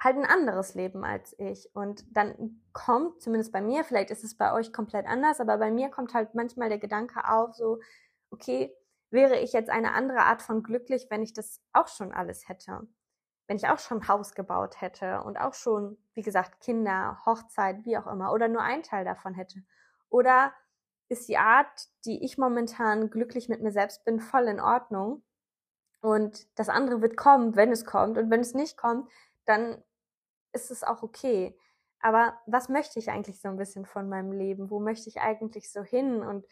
halt 0.00 0.16
ein 0.16 0.24
anderes 0.24 0.74
Leben 0.74 1.04
als 1.04 1.34
ich. 1.38 1.74
Und 1.74 2.04
dann 2.16 2.62
kommt, 2.72 3.20
zumindest 3.20 3.52
bei 3.52 3.60
mir, 3.60 3.84
vielleicht 3.84 4.10
ist 4.10 4.24
es 4.24 4.36
bei 4.36 4.52
euch 4.52 4.72
komplett 4.72 5.06
anders, 5.06 5.40
aber 5.40 5.58
bei 5.58 5.70
mir 5.70 5.88
kommt 5.90 6.14
halt 6.14 6.34
manchmal 6.34 6.68
der 6.68 6.78
Gedanke 6.78 7.28
auf, 7.28 7.54
so, 7.54 7.80
okay, 8.30 8.72
wäre 9.10 9.38
ich 9.38 9.52
jetzt 9.52 9.70
eine 9.70 9.92
andere 9.94 10.20
Art 10.20 10.42
von 10.42 10.62
glücklich, 10.62 11.06
wenn 11.10 11.22
ich 11.22 11.32
das 11.32 11.60
auch 11.72 11.88
schon 11.88 12.12
alles 12.12 12.48
hätte. 12.48 12.86
Wenn 13.46 13.56
ich 13.56 13.68
auch 13.68 13.78
schon 13.78 14.06
Haus 14.08 14.34
gebaut 14.34 14.80
hätte 14.80 15.22
und 15.22 15.38
auch 15.38 15.54
schon, 15.54 15.96
wie 16.14 16.22
gesagt, 16.22 16.60
Kinder, 16.60 17.18
Hochzeit, 17.24 17.84
wie 17.84 17.96
auch 17.96 18.06
immer, 18.06 18.32
oder 18.32 18.48
nur 18.48 18.62
ein 18.62 18.82
Teil 18.82 19.04
davon 19.04 19.34
hätte. 19.34 19.62
Oder 20.10 20.52
ist 21.08 21.28
die 21.28 21.38
Art, 21.38 21.88
die 22.04 22.22
ich 22.22 22.36
momentan 22.36 23.08
glücklich 23.08 23.48
mit 23.48 23.62
mir 23.62 23.72
selbst 23.72 24.04
bin, 24.04 24.20
voll 24.20 24.46
in 24.48 24.60
Ordnung. 24.60 25.22
Und 26.00 26.46
das 26.58 26.68
andere 26.68 27.00
wird 27.00 27.16
kommen, 27.16 27.56
wenn 27.56 27.72
es 27.72 27.86
kommt. 27.86 28.18
Und 28.18 28.30
wenn 28.30 28.40
es 28.40 28.54
nicht 28.54 28.76
kommt, 28.76 29.10
dann 29.46 29.82
ist 30.52 30.70
es 30.70 30.84
auch 30.84 31.02
okay. 31.02 31.58
Aber 32.00 32.38
was 32.46 32.68
möchte 32.68 32.98
ich 32.98 33.10
eigentlich 33.10 33.40
so 33.40 33.48
ein 33.48 33.56
bisschen 33.56 33.86
von 33.86 34.08
meinem 34.08 34.32
Leben? 34.32 34.70
Wo 34.70 34.78
möchte 34.78 35.08
ich 35.08 35.20
eigentlich 35.20 35.72
so 35.72 35.82
hin? 35.82 36.22
Und 36.22 36.46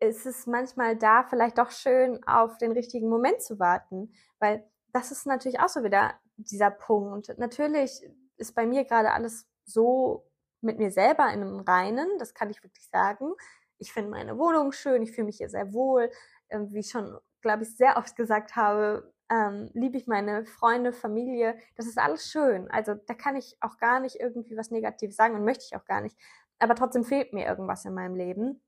ist 0.00 0.26
es 0.26 0.46
manchmal 0.46 0.96
da 0.96 1.24
vielleicht 1.24 1.58
doch 1.58 1.70
schön, 1.70 2.22
auf 2.26 2.58
den 2.58 2.72
richtigen 2.72 3.08
Moment 3.08 3.42
zu 3.42 3.58
warten, 3.58 4.12
weil 4.38 4.68
das 4.92 5.10
ist 5.10 5.26
natürlich 5.26 5.60
auch 5.60 5.68
so 5.68 5.82
wieder 5.84 6.14
dieser 6.36 6.70
Punkt. 6.70 7.36
Natürlich 7.38 8.02
ist 8.36 8.54
bei 8.54 8.66
mir 8.66 8.84
gerade 8.84 9.12
alles 9.12 9.46
so 9.64 10.30
mit 10.60 10.78
mir 10.78 10.90
selber 10.90 11.24
in 11.32 11.42
einem 11.42 11.60
Reinen, 11.60 12.18
das 12.18 12.34
kann 12.34 12.50
ich 12.50 12.62
wirklich 12.62 12.88
sagen. 12.88 13.32
Ich 13.78 13.92
finde 13.92 14.10
meine 14.10 14.38
Wohnung 14.38 14.72
schön, 14.72 15.02
ich 15.02 15.12
fühle 15.12 15.26
mich 15.26 15.38
hier 15.38 15.50
sehr 15.50 15.72
wohl. 15.72 16.10
Ähm, 16.48 16.72
wie 16.72 16.80
ich 16.80 16.90
schon, 16.90 17.18
glaube 17.40 17.64
ich, 17.64 17.76
sehr 17.76 17.96
oft 17.96 18.16
gesagt 18.16 18.56
habe, 18.56 19.12
ähm, 19.30 19.70
liebe 19.74 19.96
ich 19.96 20.06
meine 20.06 20.46
Freunde, 20.46 20.92
Familie. 20.92 21.58
Das 21.76 21.86
ist 21.86 21.98
alles 21.98 22.30
schön. 22.30 22.70
Also 22.70 22.94
da 22.94 23.14
kann 23.14 23.36
ich 23.36 23.56
auch 23.60 23.76
gar 23.78 24.00
nicht 24.00 24.16
irgendwie 24.20 24.56
was 24.56 24.70
Negatives 24.70 25.16
sagen 25.16 25.34
und 25.34 25.44
möchte 25.44 25.64
ich 25.64 25.76
auch 25.76 25.84
gar 25.84 26.00
nicht. 26.00 26.16
Aber 26.58 26.74
trotzdem 26.74 27.04
fehlt 27.04 27.32
mir 27.32 27.46
irgendwas 27.46 27.84
in 27.84 27.94
meinem 27.94 28.14
Leben. 28.14 28.62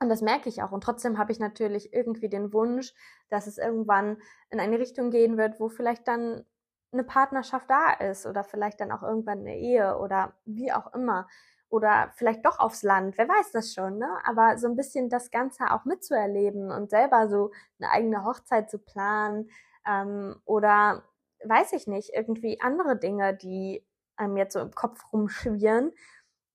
Und 0.00 0.08
das 0.10 0.20
merke 0.20 0.48
ich 0.48 0.62
auch. 0.62 0.72
Und 0.72 0.82
trotzdem 0.82 1.18
habe 1.18 1.32
ich 1.32 1.38
natürlich 1.38 1.92
irgendwie 1.92 2.28
den 2.28 2.52
Wunsch, 2.52 2.92
dass 3.30 3.46
es 3.46 3.58
irgendwann 3.58 4.18
in 4.50 4.60
eine 4.60 4.78
Richtung 4.78 5.10
gehen 5.10 5.38
wird, 5.38 5.58
wo 5.58 5.68
vielleicht 5.68 6.06
dann 6.06 6.44
eine 6.92 7.04
Partnerschaft 7.04 7.68
da 7.70 7.92
ist 7.92 8.26
oder 8.26 8.44
vielleicht 8.44 8.80
dann 8.80 8.92
auch 8.92 9.02
irgendwann 9.02 9.40
eine 9.40 9.56
Ehe 9.56 9.98
oder 9.98 10.34
wie 10.44 10.72
auch 10.72 10.92
immer. 10.94 11.28
Oder 11.68 12.12
vielleicht 12.14 12.46
doch 12.46 12.60
aufs 12.60 12.82
Land, 12.84 13.18
wer 13.18 13.28
weiß 13.28 13.50
das 13.52 13.74
schon, 13.74 13.98
ne? 13.98 14.08
Aber 14.24 14.56
so 14.56 14.68
ein 14.68 14.76
bisschen 14.76 15.08
das 15.08 15.30
Ganze 15.32 15.72
auch 15.72 15.84
mitzuerleben 15.84 16.70
und 16.70 16.90
selber 16.90 17.28
so 17.28 17.50
eine 17.80 17.90
eigene 17.90 18.24
Hochzeit 18.24 18.70
zu 18.70 18.78
planen 18.78 19.50
ähm, 19.84 20.36
oder 20.44 21.02
weiß 21.44 21.72
ich 21.72 21.86
nicht, 21.88 22.10
irgendwie 22.14 22.60
andere 22.60 22.96
Dinge, 22.96 23.34
die 23.34 23.84
einem 24.16 24.36
jetzt 24.36 24.52
so 24.54 24.60
im 24.60 24.70
Kopf 24.72 25.00
rumschwirren 25.12 25.92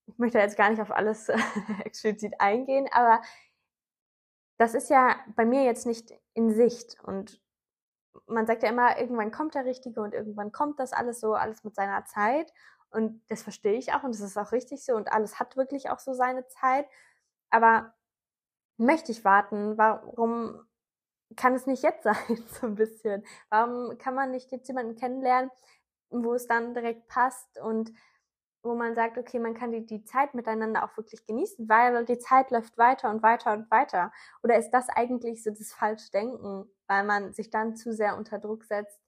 ich 0.08 0.18
möchte 0.18 0.40
jetzt 0.40 0.58
gar 0.58 0.70
nicht 0.70 0.82
auf 0.82 0.92
alles 0.92 1.30
explizit 1.86 2.40
eingehen, 2.40 2.88
aber 2.92 3.22
das 4.58 4.74
ist 4.74 4.90
ja 4.90 5.16
bei 5.36 5.46
mir 5.46 5.64
jetzt 5.64 5.86
nicht 5.86 6.14
in 6.34 6.54
Sicht 6.54 6.98
und 7.04 7.42
man 8.28 8.46
sagt 8.46 8.64
ja 8.64 8.70
immer, 8.70 9.00
irgendwann 9.00 9.32
kommt 9.32 9.56
der 9.56 9.66
Richtige 9.66 10.02
und 10.02 10.14
irgendwann 10.14 10.52
kommt 10.52 10.80
das 10.80 10.94
alles 10.94 11.20
so, 11.20 11.34
alles 11.34 11.64
mit 11.64 11.76
seiner 11.76 12.06
Zeit 12.06 12.54
und 12.92 13.22
das 13.30 13.42
verstehe 13.42 13.78
ich 13.78 13.94
auch 13.94 14.04
und 14.04 14.14
das 14.14 14.22
ist 14.22 14.38
auch 14.38 14.52
richtig 14.52 14.84
so 14.84 14.96
und 14.96 15.12
alles 15.12 15.40
hat 15.40 15.58
wirklich 15.58 15.90
auch 15.90 16.00
so 16.00 16.14
seine 16.14 16.46
Zeit, 16.48 16.88
aber 17.50 17.94
möchte 18.82 19.12
ich 19.12 19.24
warten? 19.24 19.78
Warum 19.78 20.60
kann 21.36 21.54
es 21.54 21.68
nicht 21.68 21.84
jetzt 21.84 22.04
sein, 22.04 22.44
so 22.60 22.68
ein 22.68 22.76
bisschen? 22.76 23.24
Warum 23.50 23.98
kann 23.98 24.16
man 24.16 24.32
nicht 24.32 24.52
jetzt 24.52 24.68
jemanden 24.68 24.96
kennenlernen, 24.96 25.52
wo 26.10 26.34
es 26.34 26.48
dann 26.48 26.74
direkt 26.74 27.08
passt 27.08 27.60
und 27.60 27.94
wo 28.64 28.76
man 28.76 28.94
sagt, 28.94 29.18
okay, 29.18 29.40
man 29.40 29.54
kann 29.54 29.72
die, 29.72 29.86
die 29.86 30.04
Zeit 30.04 30.34
miteinander 30.34 30.84
auch 30.84 30.96
wirklich 30.98 31.26
genießen, 31.26 31.68
weil 31.68 32.06
die 32.06 32.20
Zeit 32.20 32.52
läuft 32.52 32.78
weiter 32.78 33.10
und 33.10 33.24
weiter 33.24 33.54
und 33.54 33.70
weiter. 33.72 34.12
Oder 34.44 34.58
ist 34.58 34.72
das 34.72 34.88
eigentlich 34.90 35.44
so 35.44 35.50
das 35.50 35.74
falsche 35.74 36.12
Denken, 36.12 36.70
weil 36.88 37.04
man 37.04 37.34
sich 37.34 37.50
dann 37.50 37.76
zu 37.76 37.94
sehr 37.94 38.18
unter 38.18 38.40
Druck 38.40 38.64
setzt 38.66 39.02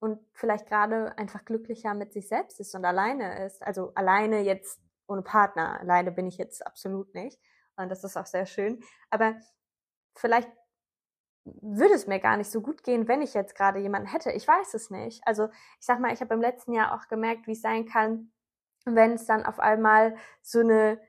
und 0.00 0.18
vielleicht 0.32 0.66
gerade 0.66 1.16
einfach 1.16 1.44
glücklicher 1.44 1.94
mit 1.94 2.12
sich 2.12 2.28
selbst 2.28 2.60
ist 2.60 2.74
und 2.74 2.84
alleine 2.84 3.44
ist. 3.44 3.62
Also 3.62 3.92
alleine 3.94 4.40
jetzt 4.40 4.80
ohne 5.06 5.22
Partner. 5.22 5.80
Alleine 5.80 6.12
bin 6.12 6.26
ich 6.26 6.38
jetzt 6.38 6.66
absolut 6.66 7.14
nicht. 7.14 7.38
Und 7.76 7.88
das 7.90 8.04
ist 8.04 8.16
auch 8.16 8.26
sehr 8.26 8.46
schön. 8.46 8.82
Aber 9.10 9.36
vielleicht 10.14 10.50
würde 11.44 11.94
es 11.94 12.06
mir 12.06 12.20
gar 12.20 12.36
nicht 12.36 12.50
so 12.50 12.60
gut 12.60 12.82
gehen, 12.82 13.08
wenn 13.08 13.22
ich 13.22 13.34
jetzt 13.34 13.54
gerade 13.54 13.78
jemanden 13.78 14.08
hätte. 14.08 14.32
Ich 14.32 14.46
weiß 14.46 14.74
es 14.74 14.90
nicht. 14.90 15.26
Also 15.26 15.46
ich 15.80 15.86
sag 15.86 16.00
mal, 16.00 16.12
ich 16.12 16.20
habe 16.20 16.34
im 16.34 16.40
letzten 16.40 16.72
Jahr 16.72 16.94
auch 16.94 17.08
gemerkt, 17.08 17.46
wie 17.46 17.52
es 17.52 17.62
sein 17.62 17.86
kann, 17.86 18.32
wenn 18.84 19.12
es 19.12 19.26
dann 19.26 19.44
auf 19.44 19.60
einmal 19.60 20.16
so 20.42 20.60
eine 20.60 21.00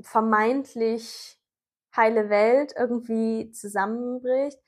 vermeintlich 0.00 1.38
heile 1.96 2.30
Welt 2.30 2.74
irgendwie 2.76 3.50
zusammenbricht 3.50 4.58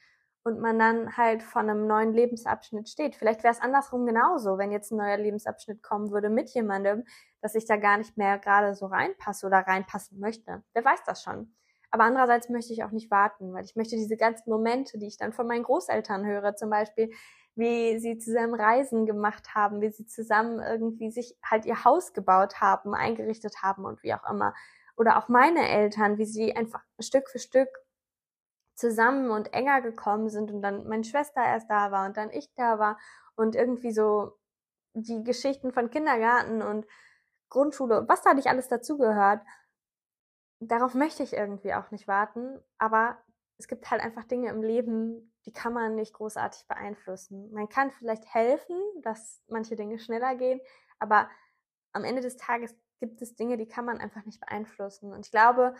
und 0.42 0.60
man 0.60 0.78
dann 0.78 1.16
halt 1.16 1.42
von 1.42 1.68
einem 1.68 1.86
neuen 1.86 2.12
Lebensabschnitt 2.12 2.88
steht. 2.88 3.14
Vielleicht 3.14 3.42
wäre 3.42 3.52
es 3.52 3.60
andersrum 3.60 4.06
genauso, 4.06 4.58
wenn 4.58 4.72
jetzt 4.72 4.90
ein 4.90 4.96
neuer 4.96 5.18
Lebensabschnitt 5.18 5.82
kommen 5.82 6.10
würde 6.10 6.30
mit 6.30 6.50
jemandem, 6.50 7.04
dass 7.40 7.54
ich 7.54 7.66
da 7.66 7.76
gar 7.76 7.98
nicht 7.98 8.16
mehr 8.16 8.38
gerade 8.38 8.74
so 8.74 8.86
reinpasse 8.86 9.46
oder 9.46 9.58
reinpassen 9.58 10.18
möchte. 10.18 10.62
Wer 10.72 10.84
weiß 10.84 11.00
das 11.04 11.22
schon. 11.22 11.54
Aber 11.90 12.04
andererseits 12.04 12.48
möchte 12.48 12.72
ich 12.72 12.84
auch 12.84 12.92
nicht 12.92 13.10
warten, 13.10 13.52
weil 13.52 13.64
ich 13.64 13.76
möchte 13.76 13.96
diese 13.96 14.16
ganzen 14.16 14.48
Momente, 14.50 14.98
die 14.98 15.08
ich 15.08 15.18
dann 15.18 15.32
von 15.32 15.46
meinen 15.46 15.64
Großeltern 15.64 16.24
höre, 16.24 16.54
zum 16.54 16.70
Beispiel, 16.70 17.10
wie 17.54 17.98
sie 17.98 18.18
zusammen 18.18 18.54
Reisen 18.54 19.06
gemacht 19.06 19.54
haben, 19.54 19.80
wie 19.80 19.90
sie 19.90 20.06
zusammen 20.06 20.60
irgendwie 20.60 21.10
sich 21.10 21.36
halt 21.44 21.66
ihr 21.66 21.84
Haus 21.84 22.12
gebaut 22.12 22.60
haben, 22.60 22.94
eingerichtet 22.94 23.62
haben 23.62 23.84
und 23.84 24.02
wie 24.02 24.14
auch 24.14 24.28
immer. 24.30 24.54
Oder 24.96 25.18
auch 25.18 25.28
meine 25.28 25.68
Eltern, 25.68 26.18
wie 26.18 26.26
sie 26.26 26.54
einfach 26.54 26.82
Stück 26.98 27.28
für 27.28 27.38
Stück 27.38 27.68
zusammen 28.74 29.30
und 29.30 29.52
enger 29.52 29.82
gekommen 29.82 30.30
sind 30.30 30.50
und 30.50 30.62
dann 30.62 30.88
meine 30.88 31.04
Schwester 31.04 31.42
erst 31.42 31.70
da 31.70 31.90
war 31.90 32.06
und 32.06 32.16
dann 32.16 32.30
ich 32.30 32.52
da 32.54 32.78
war 32.78 32.98
und 33.36 33.54
irgendwie 33.54 33.92
so 33.92 34.38
die 34.94 35.22
Geschichten 35.22 35.72
von 35.72 35.90
Kindergarten 35.90 36.62
und 36.62 36.86
Grundschule, 37.50 38.04
was 38.08 38.22
da 38.22 38.34
nicht 38.34 38.48
alles 38.48 38.68
dazugehört. 38.68 39.42
Darauf 40.60 40.94
möchte 40.94 41.22
ich 41.22 41.34
irgendwie 41.34 41.74
auch 41.74 41.90
nicht 41.90 42.08
warten, 42.08 42.60
aber 42.78 43.18
es 43.58 43.68
gibt 43.68 43.90
halt 43.90 44.02
einfach 44.02 44.24
Dinge 44.24 44.48
im 44.48 44.62
Leben, 44.62 45.29
die 45.46 45.52
kann 45.52 45.72
man 45.72 45.94
nicht 45.94 46.14
großartig 46.14 46.66
beeinflussen. 46.68 47.52
Man 47.52 47.68
kann 47.68 47.90
vielleicht 47.92 48.32
helfen, 48.34 48.76
dass 49.02 49.42
manche 49.48 49.76
Dinge 49.76 49.98
schneller 49.98 50.34
gehen, 50.34 50.60
aber 50.98 51.28
am 51.92 52.04
Ende 52.04 52.20
des 52.22 52.36
Tages 52.36 52.74
gibt 53.00 53.22
es 53.22 53.34
Dinge, 53.34 53.56
die 53.56 53.66
kann 53.66 53.84
man 53.84 53.98
einfach 53.98 54.24
nicht 54.24 54.40
beeinflussen. 54.40 55.12
Und 55.12 55.26
ich 55.26 55.30
glaube, 55.32 55.74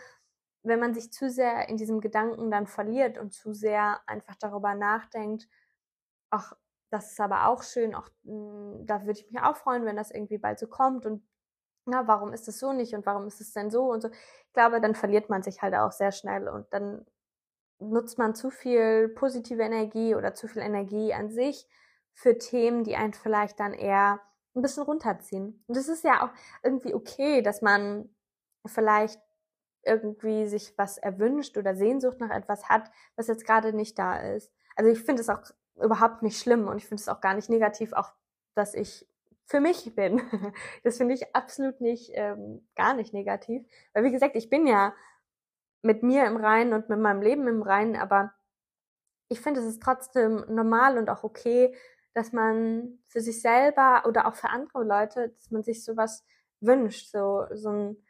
wenn 0.63 0.79
man 0.79 0.93
sich 0.93 1.11
zu 1.11 1.29
sehr 1.29 1.69
in 1.69 1.77
diesem 1.77 2.01
Gedanken 2.01 2.51
dann 2.51 2.67
verliert 2.67 3.17
und 3.17 3.33
zu 3.33 3.53
sehr 3.53 4.01
einfach 4.07 4.35
darüber 4.35 4.75
nachdenkt, 4.75 5.47
ach, 6.31 6.53
das 6.91 7.11
ist 7.11 7.19
aber 7.21 7.47
auch 7.47 7.63
schön, 7.63 7.95
auch 7.95 8.09
hm, 8.25 8.85
da 8.85 9.01
würde 9.05 9.19
ich 9.19 9.31
mich 9.31 9.41
auch 9.41 9.55
freuen, 9.55 9.85
wenn 9.85 9.95
das 9.95 10.11
irgendwie 10.11 10.37
bald 10.37 10.59
so 10.59 10.67
kommt 10.67 11.05
und 11.05 11.23
na, 11.85 12.07
warum 12.07 12.33
ist 12.33 12.47
es 12.47 12.59
so 12.59 12.73
nicht 12.73 12.93
und 12.93 13.05
warum 13.05 13.27
ist 13.27 13.41
es 13.41 13.53
denn 13.53 13.71
so 13.71 13.91
und 13.91 14.01
so. 14.01 14.09
Ich 14.09 14.53
glaube, 14.53 14.81
dann 14.81 14.95
verliert 14.95 15.29
man 15.29 15.41
sich 15.43 15.61
halt 15.61 15.73
auch 15.75 15.91
sehr 15.91 16.11
schnell 16.11 16.47
und 16.47 16.71
dann 16.73 17.05
nutzt 17.81 18.17
man 18.17 18.35
zu 18.35 18.49
viel 18.49 19.09
positive 19.09 19.61
Energie 19.61 20.15
oder 20.15 20.33
zu 20.33 20.47
viel 20.47 20.61
Energie 20.61 21.13
an 21.13 21.29
sich 21.31 21.67
für 22.13 22.37
Themen, 22.37 22.83
die 22.83 22.95
einen 22.95 23.13
vielleicht 23.13 23.59
dann 23.59 23.73
eher 23.73 24.21
ein 24.55 24.61
bisschen 24.61 24.83
runterziehen. 24.83 25.63
Und 25.67 25.77
es 25.77 25.87
ist 25.87 26.03
ja 26.03 26.23
auch 26.23 26.29
irgendwie 26.63 26.93
okay, 26.93 27.41
dass 27.41 27.61
man 27.61 28.09
vielleicht 28.65 29.19
irgendwie 29.83 30.47
sich 30.47 30.77
was 30.77 30.97
erwünscht 30.97 31.57
oder 31.57 31.75
Sehnsucht 31.75 32.19
nach 32.19 32.29
etwas 32.29 32.69
hat, 32.69 32.91
was 33.15 33.27
jetzt 33.27 33.45
gerade 33.45 33.73
nicht 33.73 33.97
da 33.97 34.17
ist. 34.17 34.51
Also 34.75 34.91
ich 34.91 35.01
finde 35.01 35.21
es 35.21 35.29
auch 35.29 35.41
überhaupt 35.81 36.21
nicht 36.21 36.39
schlimm 36.39 36.67
und 36.67 36.77
ich 36.77 36.87
finde 36.87 37.01
es 37.01 37.09
auch 37.09 37.21
gar 37.21 37.33
nicht 37.33 37.49
negativ, 37.49 37.93
auch 37.93 38.11
dass 38.53 38.75
ich 38.75 39.07
für 39.45 39.59
mich 39.59 39.95
bin. 39.95 40.21
Das 40.83 40.97
finde 40.97 41.13
ich 41.13 41.35
absolut 41.35 41.81
nicht, 41.81 42.11
ähm, 42.13 42.67
gar 42.75 42.93
nicht 42.93 43.13
negativ. 43.13 43.65
Weil 43.93 44.03
wie 44.03 44.11
gesagt, 44.11 44.35
ich 44.35 44.49
bin 44.49 44.67
ja 44.67 44.93
mit 45.81 46.03
mir 46.03 46.25
im 46.25 46.37
Reinen 46.37 46.73
und 46.73 46.89
mit 46.89 46.99
meinem 46.99 47.21
Leben 47.21 47.47
im 47.47 47.61
Reinen, 47.61 47.95
aber 47.95 48.33
ich 49.29 49.39
finde, 49.39 49.61
es 49.61 49.65
ist 49.65 49.81
trotzdem 49.81 50.43
normal 50.49 50.97
und 50.97 51.09
auch 51.09 51.23
okay, 51.23 51.75
dass 52.13 52.33
man 52.33 52.99
für 53.07 53.21
sich 53.21 53.41
selber 53.41 54.03
oder 54.05 54.27
auch 54.27 54.35
für 54.35 54.49
andere 54.49 54.83
Leute, 54.83 55.29
dass 55.29 55.51
man 55.51 55.63
sich 55.63 55.85
sowas 55.85 56.25
wünscht, 56.59 57.09
so, 57.09 57.45
so 57.53 57.69
ein, 57.69 58.05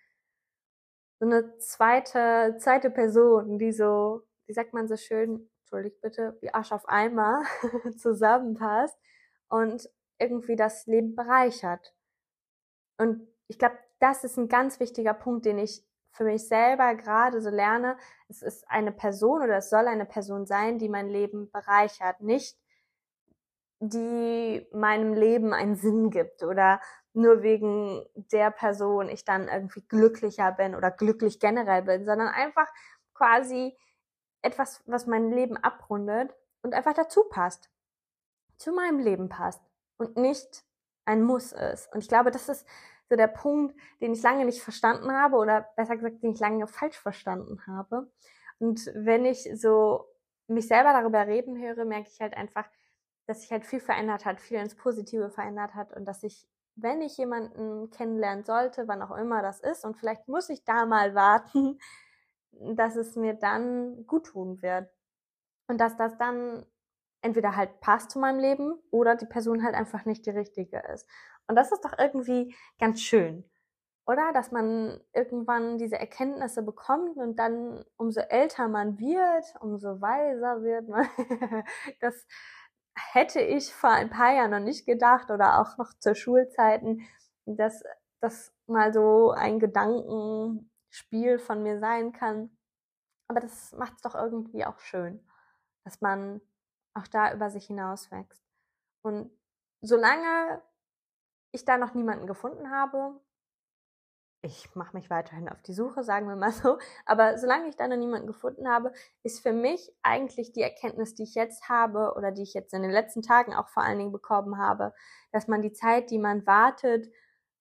so 1.20 1.28
eine 1.28 1.58
zweite, 1.60 2.58
zweite 2.58 2.90
Person, 2.90 3.60
die 3.60 3.72
so, 3.72 4.24
wie 4.48 4.54
sagt 4.54 4.74
man 4.74 4.88
so 4.88 4.98
schön, 4.98 5.50
entschuldigt 5.60 6.02
bitte, 6.02 6.38
wie 6.42 6.54
Arsch 6.54 6.72
auf 6.72 6.90
Eimer 6.90 7.44
zusammenpasst 7.98 8.98
und 9.48 9.90
irgendwie 10.18 10.56
das 10.56 10.88
Leben 10.88 11.16
bereichert. 11.16 11.94
Und 12.98 13.28
ich 13.48 13.60
glaube, 13.60 13.78
das 14.00 14.24
ist 14.24 14.38
ein 14.38 14.48
ganz 14.48 14.80
wichtiger 14.80 15.14
Punkt, 15.14 15.46
den 15.46 15.60
ich 15.60 15.84
für 16.12 16.24
mich 16.24 16.48
selber 16.48 16.96
gerade 16.96 17.42
so 17.42 17.50
lerne. 17.50 17.98
Es 18.28 18.42
ist 18.42 18.70
eine 18.70 18.92
Person 18.92 19.42
oder 19.42 19.58
es 19.58 19.70
soll 19.70 19.88
eine 19.88 20.06
Person 20.06 20.46
sein, 20.46 20.78
die 20.78 20.90
mein 20.90 21.10
Leben 21.10 21.50
bereichert, 21.52 22.22
nicht 22.22 22.58
die 23.80 24.68
meinem 24.72 25.14
Leben 25.14 25.54
einen 25.54 25.76
Sinn 25.76 26.12
gibt 26.12 26.44
oder 26.44 26.80
nur 27.14 27.42
wegen 27.42 28.06
der 28.14 28.52
Person 28.52 29.10
ich 29.10 29.26
dann 29.26 29.48
irgendwie 29.48 29.82
glücklicher 29.82 30.52
bin 30.52 30.76
oder 30.76 30.92
glücklich 30.92 31.40
generell 31.40 31.82
bin, 31.82 32.06
sondern 32.06 32.28
einfach 32.28 32.68
quasi 33.16 33.76
etwas, 34.44 34.84
was 34.86 35.08
mein 35.08 35.32
Leben 35.32 35.58
abrundet 35.58 36.34
und 36.62 36.74
einfach 36.74 36.94
dazu 36.94 37.24
passt, 37.24 37.70
zu 38.58 38.72
meinem 38.72 39.00
Leben 39.00 39.30
passt 39.30 39.64
und 39.98 40.16
nicht 40.16 40.64
ein 41.06 41.24
Muss 41.24 41.52
ist. 41.52 41.92
Und 41.94 42.02
ich 42.02 42.08
glaube, 42.08 42.32
das 42.32 42.50
ist 42.50 42.68
so 43.12 43.18
der 43.18 43.28
Punkt, 43.28 43.76
den 44.00 44.14
ich 44.14 44.24
lange 44.24 44.46
nicht 44.46 44.64
verstanden 44.64 45.12
habe 45.12 45.36
oder 45.36 45.68
besser 45.76 45.98
gesagt, 45.98 46.24
den 46.24 46.32
ich 46.32 46.40
lange 46.40 46.66
falsch 46.66 46.98
verstanden 46.98 47.60
habe. 47.68 48.10
Und 48.58 48.90
wenn 48.96 49.26
ich 49.26 49.50
so 49.54 50.06
mich 50.48 50.68
selber 50.68 50.94
darüber 50.94 51.28
reden 51.28 51.62
höre, 51.62 51.84
merke 51.84 52.10
ich 52.10 52.22
halt 52.22 52.36
einfach, 52.36 52.66
dass 53.28 53.42
sich 53.42 53.52
halt 53.52 53.66
viel 53.66 53.82
verändert 53.82 54.26
hat, 54.26 54.40
viel 54.40 54.60
ins 54.60 54.76
Positive 54.76 55.30
verändert 55.30 55.76
hat 55.76 55.94
und 55.94 56.06
dass 56.06 56.24
ich 56.24 56.48
wenn 56.76 57.02
ich 57.02 57.18
jemanden 57.18 57.92
kennenlernen 57.92 58.46
sollte, 58.46 58.88
wann 58.88 59.02
auch 59.02 59.16
immer 59.18 59.42
das 59.42 59.60
ist, 59.60 59.84
und 59.84 59.98
vielleicht 59.98 60.28
muss 60.30 60.50
ich 60.50 60.64
da 60.64 60.86
mal 60.86 61.14
warten, 61.16 61.80
dass 62.52 62.96
es 62.96 63.16
mir 63.16 63.34
dann 63.34 64.06
gut 64.08 64.28
tun 64.28 64.62
wird. 64.62 64.90
Und 65.68 65.80
dass 65.80 65.96
das 65.98 66.18
dann 66.18 66.66
entweder 67.22 67.56
halt 67.56 67.80
passt 67.82 68.12
zu 68.12 68.20
meinem 68.20 68.40
Leben 68.40 68.74
oder 68.92 69.16
die 69.16 69.26
Person 69.26 69.64
halt 69.64 69.76
einfach 69.76 70.06
nicht 70.06 70.26
die 70.26 70.32
richtige 70.32 70.80
ist. 70.94 71.08
Und 71.48 71.56
das 71.56 71.72
ist 71.72 71.84
doch 71.86 71.98
irgendwie 71.98 72.56
ganz 72.80 73.02
schön. 73.02 73.44
Oder? 74.08 74.32
Dass 74.34 74.52
man 74.52 75.00
irgendwann 75.14 75.78
diese 75.78 76.00
Erkenntnisse 76.00 76.64
bekommt 76.64 77.18
und 77.18 77.38
dann 77.38 77.86
umso 77.98 78.22
älter 78.22 78.68
man 78.68 79.00
wird, 79.00 79.46
umso 79.62 80.02
weiser 80.02 80.64
wird 80.64 80.88
man. 80.90 81.08
das, 82.00 82.26
hätte 82.96 83.42
ich 83.42 83.74
vor 83.74 83.92
ein 83.92 84.10
paar 84.10 84.34
Jahren 84.34 84.52
noch 84.52 84.60
nicht 84.60 84.86
gedacht 84.86 85.32
oder 85.32 85.60
auch 85.60 85.78
noch 85.78 85.94
zur 86.00 86.16
Schulzeiten, 86.16 87.02
dass 87.46 87.84
das 88.20 88.54
mal 88.68 88.94
so 88.94 89.32
ein 89.32 89.60
Gedankenspiel 89.60 91.40
von 91.40 91.64
mir 91.64 91.80
sein 91.80 92.12
kann. 92.14 92.56
Aber 93.28 93.40
das 93.40 93.72
macht 93.74 93.94
es 93.96 94.02
doch 94.02 94.16
irgendwie 94.16 94.66
auch 94.66 94.80
schön, 94.80 95.26
dass 95.84 96.02
man 96.02 96.42
auch 96.94 97.08
da 97.08 97.34
über 97.34 97.50
sich 97.50 97.68
hinaus 97.68 98.12
wächst. 98.12 98.44
Und 99.02 99.32
solange 99.82 100.62
ich 101.52 101.66
da 101.66 101.78
noch 101.78 101.94
niemanden 101.94 102.28
gefunden 102.28 102.72
habe, 102.72 103.20
ich 104.44 104.76
mache 104.76 104.96
mich 104.98 105.10
weiterhin 105.10 105.50
auf 105.50 105.62
die 105.62 105.74
Suche, 105.74 106.04
sagen 106.04 106.28
wir 106.28 106.36
mal 106.36 106.52
so. 106.52 106.80
Aber 107.06 107.38
solange 107.38 107.70
ich 107.70 107.76
da 107.76 107.88
noch 107.88 107.98
niemanden 107.98 108.28
gefunden 108.28 108.68
habe, 108.68 108.92
ist 109.24 109.42
für 109.42 109.54
mich 109.54 109.94
eigentlich 110.02 110.52
die 110.52 110.62
Erkenntnis, 110.62 111.14
die 111.14 111.24
ich 111.24 111.36
jetzt 111.36 111.70
habe 111.70 112.14
oder 112.16 112.32
die 112.32 112.44
ich 112.44 112.54
jetzt 112.54 112.74
in 112.74 112.82
den 112.82 112.92
letzten 112.92 113.22
Tagen 113.22 113.54
auch 113.54 113.70
vor 113.70 113.84
allen 113.84 114.00
Dingen 114.00 114.12
bekommen 114.12 114.58
habe, 114.58 114.94
dass 115.32 115.48
man 115.48 115.62
die 115.62 115.74
Zeit, 115.74 116.10
die 116.10 116.20
man 116.20 116.46
wartet, 116.46 117.12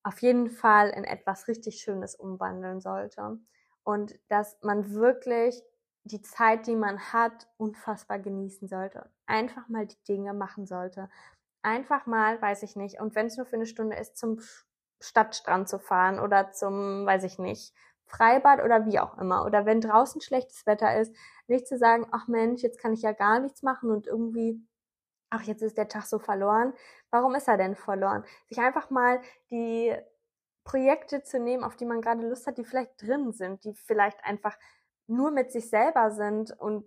auf 0.03 0.23
jeden 0.23 0.51
Fall 0.51 0.89
in 0.91 1.05
etwas 1.05 1.49
richtig 1.49 1.81
Schönes 1.81 2.15
umwandeln 2.15 2.81
sollte. 2.81 3.39
Und 3.83 4.19
dass 4.29 4.59
man 4.63 4.95
wirklich 4.95 5.63
die 6.05 6.23
Zeit, 6.23 6.67
die 6.67 6.77
man 6.77 6.99
hat, 7.13 7.49
unfassbar 7.57 8.19
genießen 8.19 8.69
sollte. 8.69 9.11
Einfach 9.27 9.69
mal 9.69 9.87
die 9.87 10.03
Dinge 10.09 10.35
machen 10.35 10.67
sollte. 10.67 11.09
Einfach 11.63 12.07
mal, 12.07 12.41
weiß 12.41 12.63
ich 12.63 12.77
nicht, 12.77 13.01
und 13.01 13.15
wenn 13.15 13.27
es 13.27 13.37
nur 13.37 13.47
für 13.47 13.57
eine 13.57 13.67
Stunde 13.67 13.97
ist, 13.97 14.17
zum 14.17 14.41
Stadtstrand 15.03 15.69
zu 15.69 15.79
fahren 15.79 16.19
oder 16.19 16.53
zum, 16.53 17.07
weiß 17.07 17.25
ich 17.25 17.39
nicht, 17.39 17.75
Freibad 18.07 18.63
oder 18.63 18.87
wie 18.87 18.99
auch 18.99 19.19
immer. 19.19 19.45
Oder 19.45 19.67
wenn 19.67 19.81
draußen 19.81 20.21
schlechtes 20.21 20.67
Wetter 20.67 20.99
ist, 20.99 21.15
nicht 21.47 21.67
zu 21.69 21.79
sagen, 21.79 22.07
ach 22.11 22.29
Mensch, 22.29 22.63
jetzt 22.63 22.81
kann 22.81 22.93
ich 22.93 23.03
ja 23.03 23.13
gar 23.13 23.41
nichts 23.41 23.63
machen 23.63 23.91
und 23.91 24.07
irgendwie, 24.07 24.61
ach, 25.31 25.43
jetzt 25.43 25.63
ist 25.63 25.79
der 25.79 25.89
Tag 25.89 26.07
so 26.07 26.19
verloren. 26.19 26.75
Warum 27.11 27.35
ist 27.35 27.49
er 27.49 27.57
denn 27.57 27.77
verloren? 27.77 28.25
Sich 28.49 28.59
einfach 28.59 28.91
mal 28.91 29.21
die 29.51 29.95
Projekte 30.65 31.23
zu 31.23 31.39
nehmen, 31.39 31.65
auf 31.65 31.77
die 31.77 31.87
man 31.87 32.03
gerade 32.03 32.29
Lust 32.29 32.47
hat, 32.47 32.59
die 32.59 32.65
vielleicht 32.65 33.01
drin 33.01 33.33
sind, 33.33 33.65
die 33.65 33.75
vielleicht 33.75 34.23
einfach 34.25 34.59
nur 35.11 35.31
mit 35.31 35.53
sich 35.53 35.69
selber 35.69 36.11
sind 36.11 36.59
und 36.59 36.85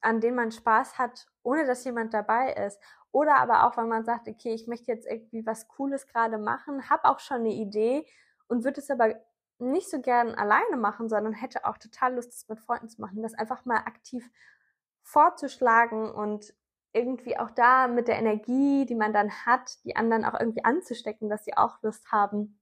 an 0.00 0.20
denen 0.20 0.36
man 0.36 0.50
Spaß 0.50 0.98
hat, 0.98 1.26
ohne 1.42 1.66
dass 1.66 1.84
jemand 1.84 2.14
dabei 2.14 2.52
ist. 2.54 2.80
Oder 3.12 3.36
aber 3.36 3.66
auch, 3.66 3.76
wenn 3.76 3.88
man 3.88 4.04
sagt, 4.04 4.28
okay, 4.28 4.54
ich 4.54 4.66
möchte 4.66 4.92
jetzt 4.92 5.06
irgendwie 5.06 5.44
was 5.44 5.68
Cooles 5.68 6.06
gerade 6.06 6.38
machen, 6.38 6.88
habe 6.88 7.04
auch 7.04 7.18
schon 7.18 7.38
eine 7.38 7.52
Idee 7.52 8.06
und 8.48 8.64
würde 8.64 8.80
es 8.80 8.90
aber 8.90 9.14
nicht 9.58 9.90
so 9.90 10.00
gern 10.00 10.34
alleine 10.34 10.76
machen, 10.76 11.08
sondern 11.08 11.32
hätte 11.32 11.66
auch 11.66 11.76
total 11.76 12.14
Lust, 12.14 12.32
es 12.32 12.48
mit 12.48 12.60
Freunden 12.60 12.88
zu 12.88 13.00
machen, 13.00 13.22
das 13.22 13.34
einfach 13.34 13.64
mal 13.64 13.78
aktiv 13.78 14.30
vorzuschlagen 15.02 16.10
und 16.10 16.54
irgendwie 16.92 17.38
auch 17.38 17.50
da 17.50 17.88
mit 17.88 18.08
der 18.08 18.18
Energie, 18.18 18.86
die 18.86 18.94
man 18.94 19.12
dann 19.12 19.30
hat, 19.44 19.84
die 19.84 19.96
anderen 19.96 20.24
auch 20.24 20.38
irgendwie 20.38 20.64
anzustecken, 20.64 21.28
dass 21.28 21.44
sie 21.44 21.56
auch 21.56 21.82
Lust 21.82 22.10
haben, 22.10 22.59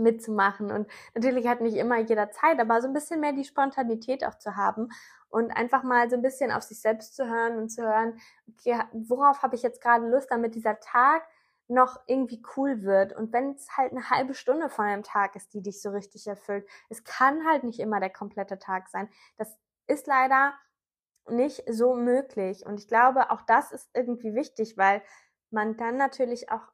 mitzumachen. 0.00 0.70
Und 0.70 0.88
natürlich 1.14 1.46
hat 1.46 1.60
nicht 1.60 1.76
immer 1.76 1.98
jeder 1.98 2.30
Zeit, 2.30 2.58
aber 2.58 2.80
so 2.80 2.88
ein 2.88 2.94
bisschen 2.94 3.20
mehr 3.20 3.32
die 3.32 3.44
Spontanität 3.44 4.24
auch 4.24 4.38
zu 4.38 4.56
haben 4.56 4.88
und 5.28 5.50
einfach 5.52 5.82
mal 5.82 6.10
so 6.10 6.16
ein 6.16 6.22
bisschen 6.22 6.50
auf 6.50 6.62
sich 6.62 6.80
selbst 6.80 7.14
zu 7.14 7.28
hören 7.28 7.56
und 7.56 7.70
zu 7.70 7.82
hören, 7.82 8.18
okay, 8.48 8.80
worauf 8.92 9.42
habe 9.42 9.54
ich 9.54 9.62
jetzt 9.62 9.80
gerade 9.80 10.08
Lust, 10.08 10.30
damit 10.30 10.54
dieser 10.54 10.80
Tag 10.80 11.22
noch 11.68 12.00
irgendwie 12.06 12.42
cool 12.56 12.82
wird. 12.82 13.12
Und 13.12 13.32
wenn 13.32 13.52
es 13.52 13.76
halt 13.76 13.92
eine 13.92 14.10
halbe 14.10 14.34
Stunde 14.34 14.68
von 14.68 14.86
einem 14.86 15.04
Tag 15.04 15.36
ist, 15.36 15.54
die 15.54 15.62
dich 15.62 15.80
so 15.80 15.90
richtig 15.90 16.26
erfüllt, 16.26 16.66
es 16.88 17.04
kann 17.04 17.46
halt 17.46 17.62
nicht 17.62 17.78
immer 17.78 18.00
der 18.00 18.10
komplette 18.10 18.58
Tag 18.58 18.88
sein. 18.88 19.08
Das 19.36 19.56
ist 19.86 20.08
leider 20.08 20.52
nicht 21.28 21.62
so 21.68 21.94
möglich. 21.94 22.66
Und 22.66 22.80
ich 22.80 22.88
glaube, 22.88 23.30
auch 23.30 23.42
das 23.42 23.70
ist 23.70 23.88
irgendwie 23.94 24.34
wichtig, 24.34 24.76
weil 24.76 25.00
man 25.50 25.76
dann 25.76 25.96
natürlich 25.96 26.50
auch 26.50 26.72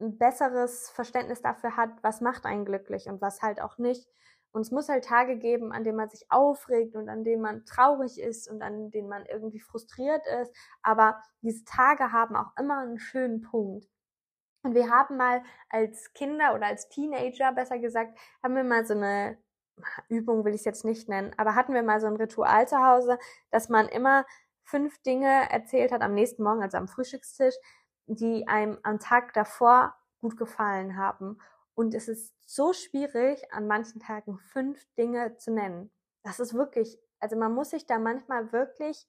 ein 0.00 0.18
besseres 0.18 0.90
Verständnis 0.90 1.42
dafür 1.42 1.76
hat, 1.76 1.90
was 2.02 2.20
macht 2.20 2.46
einen 2.46 2.64
glücklich 2.64 3.06
und 3.06 3.20
was 3.20 3.42
halt 3.42 3.60
auch 3.60 3.78
nicht. 3.78 4.08
Und 4.52 4.62
es 4.62 4.70
muss 4.72 4.88
halt 4.88 5.04
Tage 5.04 5.36
geben, 5.36 5.72
an 5.72 5.84
denen 5.84 5.96
man 5.96 6.08
sich 6.08 6.26
aufregt 6.30 6.96
und 6.96 7.08
an 7.08 7.22
denen 7.22 7.42
man 7.42 7.64
traurig 7.66 8.20
ist 8.20 8.50
und 8.50 8.62
an 8.62 8.90
denen 8.90 9.08
man 9.08 9.24
irgendwie 9.26 9.60
frustriert 9.60 10.22
ist. 10.42 10.52
Aber 10.82 11.22
diese 11.42 11.64
Tage 11.64 12.12
haben 12.12 12.34
auch 12.34 12.56
immer 12.58 12.80
einen 12.80 12.98
schönen 12.98 13.42
Punkt. 13.42 13.86
Und 14.62 14.74
wir 14.74 14.90
haben 14.90 15.16
mal 15.16 15.42
als 15.68 16.12
Kinder 16.12 16.54
oder 16.54 16.66
als 16.66 16.88
Teenager, 16.88 17.52
besser 17.52 17.78
gesagt, 17.78 18.18
haben 18.42 18.56
wir 18.56 18.64
mal 18.64 18.84
so 18.84 18.94
eine 18.94 19.38
Übung, 20.08 20.44
will 20.44 20.54
ich 20.54 20.60
es 20.60 20.66
jetzt 20.66 20.84
nicht 20.84 21.08
nennen, 21.08 21.32
aber 21.38 21.54
hatten 21.54 21.72
wir 21.72 21.82
mal 21.82 22.00
so 22.00 22.06
ein 22.06 22.16
Ritual 22.16 22.68
zu 22.68 22.76
Hause, 22.84 23.18
dass 23.50 23.68
man 23.68 23.88
immer 23.88 24.26
fünf 24.64 25.00
Dinge 25.02 25.50
erzählt 25.50 25.92
hat 25.92 26.02
am 26.02 26.14
nächsten 26.14 26.42
Morgen, 26.42 26.62
also 26.62 26.76
am 26.76 26.88
Frühstückstisch, 26.88 27.54
die 28.16 28.46
einem 28.48 28.78
am 28.82 28.98
Tag 28.98 29.32
davor 29.34 29.94
gut 30.20 30.36
gefallen 30.36 30.96
haben. 30.96 31.38
Und 31.74 31.94
es 31.94 32.08
ist 32.08 32.34
so 32.46 32.72
schwierig, 32.72 33.52
an 33.52 33.66
manchen 33.66 34.00
Tagen 34.00 34.38
fünf 34.38 34.84
Dinge 34.96 35.36
zu 35.36 35.52
nennen. 35.52 35.90
Das 36.22 36.40
ist 36.40 36.54
wirklich, 36.54 36.98
also 37.20 37.36
man 37.36 37.54
muss 37.54 37.70
sich 37.70 37.86
da 37.86 37.98
manchmal 37.98 38.52
wirklich 38.52 39.06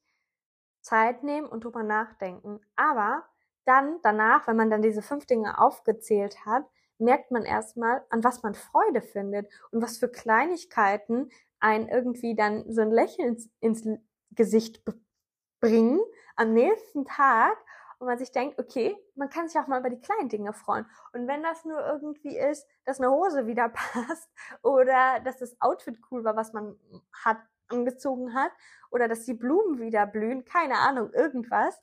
Zeit 0.80 1.22
nehmen 1.22 1.48
und 1.48 1.64
drüber 1.64 1.82
nachdenken. 1.82 2.60
Aber 2.76 3.24
dann 3.64 3.98
danach, 4.02 4.46
wenn 4.46 4.56
man 4.56 4.70
dann 4.70 4.82
diese 4.82 5.02
fünf 5.02 5.26
Dinge 5.26 5.60
aufgezählt 5.60 6.46
hat, 6.46 6.64
merkt 6.98 7.30
man 7.30 7.44
erstmal, 7.44 8.04
an 8.10 8.24
was 8.24 8.42
man 8.42 8.54
Freude 8.54 9.02
findet 9.02 9.50
und 9.70 9.82
was 9.82 9.98
für 9.98 10.08
Kleinigkeiten 10.08 11.30
einen 11.60 11.88
irgendwie 11.88 12.34
dann 12.34 12.72
so 12.72 12.80
ein 12.80 12.90
Lächeln 12.90 13.36
ins 13.60 13.86
Gesicht 14.30 14.82
bringen 15.60 16.00
am 16.36 16.52
nächsten 16.52 17.04
Tag 17.04 17.56
wo 18.02 18.06
man 18.06 18.18
sich 18.18 18.32
denkt, 18.32 18.58
okay, 18.58 18.96
man 19.14 19.30
kann 19.30 19.46
sich 19.46 19.60
auch 19.60 19.68
mal 19.68 19.78
über 19.78 19.88
die 19.88 20.00
kleinen 20.00 20.28
Dinge 20.28 20.52
freuen. 20.52 20.86
Und 21.12 21.28
wenn 21.28 21.40
das 21.40 21.64
nur 21.64 21.78
irgendwie 21.86 22.36
ist, 22.36 22.66
dass 22.84 22.98
eine 22.98 23.12
Hose 23.12 23.46
wieder 23.46 23.68
passt 23.72 24.28
oder 24.62 25.20
dass 25.20 25.38
das 25.38 25.56
Outfit 25.60 25.96
cool 26.10 26.24
war, 26.24 26.34
was 26.34 26.52
man 26.52 26.76
hat, 27.12 27.38
angezogen 27.68 28.34
hat 28.34 28.50
oder 28.90 29.06
dass 29.06 29.24
die 29.24 29.34
Blumen 29.34 29.78
wieder 29.78 30.04
blühen, 30.08 30.44
keine 30.44 30.78
Ahnung, 30.78 31.12
irgendwas. 31.12 31.80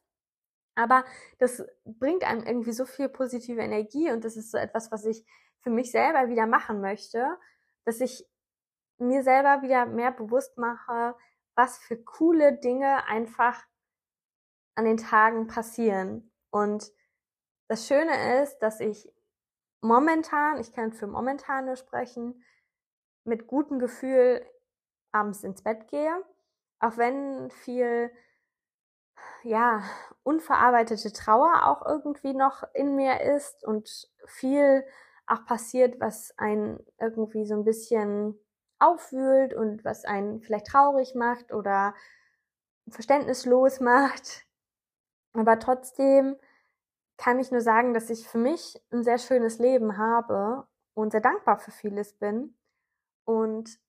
Aber 0.75 1.05
das 1.37 1.65
bringt 1.85 2.25
einem 2.25 2.43
irgendwie 2.43 2.73
so 2.73 2.85
viel 2.85 3.07
positive 3.07 3.61
Energie 3.61 4.11
und 4.11 4.25
das 4.25 4.35
ist 4.35 4.51
so 4.51 4.57
etwas, 4.57 4.91
was 4.91 5.05
ich 5.05 5.25
für 5.61 5.69
mich 5.69 5.89
selber 5.89 6.27
wieder 6.27 6.47
machen 6.47 6.81
möchte, 6.81 7.37
dass 7.85 8.01
ich 8.01 8.27
mir 8.97 9.23
selber 9.23 9.61
wieder 9.61 9.85
mehr 9.85 10.11
bewusst 10.11 10.57
mache, 10.57 11.15
was 11.55 11.77
für 11.77 11.95
coole 11.95 12.59
Dinge 12.59 13.07
einfach 13.07 13.63
an 14.79 14.85
den 14.85 14.97
Tagen 14.97 15.47
passieren. 15.47 16.31
Und 16.51 16.91
das 17.67 17.85
Schöne 17.85 18.41
ist, 18.41 18.59
dass 18.59 18.79
ich 18.79 19.11
momentan, 19.81 20.59
ich 20.59 20.71
kann 20.71 20.93
für 20.93 21.05
momentan 21.05 21.65
nur 21.65 21.75
sprechen, 21.75 22.43
mit 23.25 23.45
gutem 23.45 23.77
Gefühl 23.77 24.45
abends 25.11 25.43
ins 25.43 25.61
Bett 25.61 25.87
gehe, 25.89 26.23
auch 26.79 26.97
wenn 26.97 27.51
viel 27.51 28.09
ja, 29.43 29.83
unverarbeitete 30.23 31.11
Trauer 31.11 31.67
auch 31.67 31.85
irgendwie 31.85 32.33
noch 32.33 32.63
in 32.73 32.95
mir 32.95 33.19
ist 33.19 33.65
und 33.65 34.09
viel 34.25 34.85
auch 35.27 35.45
passiert, 35.45 35.99
was 35.99 36.33
einen 36.37 36.79
irgendwie 36.99 37.45
so 37.45 37.53
ein 37.55 37.65
bisschen 37.65 38.39
aufwühlt 38.79 39.53
und 39.53 39.83
was 39.83 40.05
einen 40.05 40.41
vielleicht 40.41 40.67
traurig 40.67 41.15
macht 41.15 41.51
oder 41.51 41.93
verständnislos 42.87 43.79
macht. 43.81 44.48
Aber 45.33 45.59
trotzdem 45.59 46.35
kann 47.17 47.39
ich 47.39 47.51
nur 47.51 47.61
sagen, 47.61 47.93
dass 47.93 48.09
ich 48.09 48.27
für 48.27 48.37
mich 48.37 48.81
ein 48.91 49.03
sehr 49.03 49.17
schönes 49.17 49.59
Leben 49.59 49.97
habe 49.97 50.67
und 50.93 51.11
sehr 51.11 51.21
dankbar 51.21 51.59
für 51.59 51.71
vieles 51.71 52.13
bin 52.13 52.55
und 53.25 53.79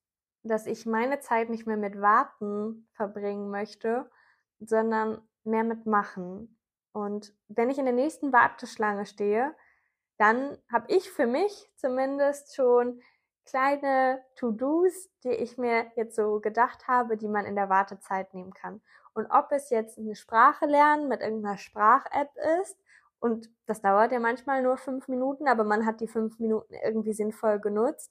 dass 0.43 0.67
ich 0.67 0.87
meine 0.87 1.21
Zeit 1.21 1.51
nicht 1.51 1.67
mehr 1.67 1.77
mit 1.77 2.01
Warten 2.01 2.89
verbringen 2.95 3.51
möchte, 3.51 4.11
sondern 4.59 5.23
mehr 5.45 5.65
mit 5.65 5.87
Machen. 5.87 6.59
Und 6.93 7.35
wenn 7.49 7.71
ich 7.71 7.79
in 7.79 7.85
der 7.85 7.95
nächsten 7.95 8.33
Warteschlange 8.33 9.07
stehe, 9.07 9.55
dann 10.19 10.59
habe 10.71 10.93
ich 10.93 11.11
für 11.11 11.27
mich 11.27 11.71
zumindest 11.77 12.55
schon 12.55 13.01
kleine 13.45 14.23
To-Dos, 14.37 15.09
die 15.25 15.31
ich 15.31 15.57
mir 15.57 15.91
jetzt 15.97 16.17
so 16.17 16.41
gedacht 16.41 16.89
habe, 16.89 17.17
die 17.17 17.29
man 17.29 17.47
in 17.47 17.57
der 17.57 17.69
Wartezeit 17.69 18.35
nehmen 18.35 18.53
kann. 18.53 18.83
Und 19.21 19.31
ob 19.31 19.53
es 19.53 19.69
jetzt 19.69 19.99
eine 19.99 20.15
Sprache 20.15 20.65
lernen 20.65 21.07
mit 21.07 21.21
irgendeiner 21.21 21.59
Sprach-App 21.59 22.31
ist, 22.63 22.79
und 23.19 23.51
das 23.67 23.83
dauert 23.83 24.13
ja 24.13 24.19
manchmal 24.19 24.63
nur 24.63 24.79
fünf 24.79 25.09
Minuten, 25.09 25.47
aber 25.47 25.63
man 25.63 25.85
hat 25.85 26.01
die 26.01 26.09
fünf 26.09 26.39
Minuten 26.39 26.73
irgendwie 26.83 27.13
sinnvoll 27.13 27.61
genutzt, 27.61 28.11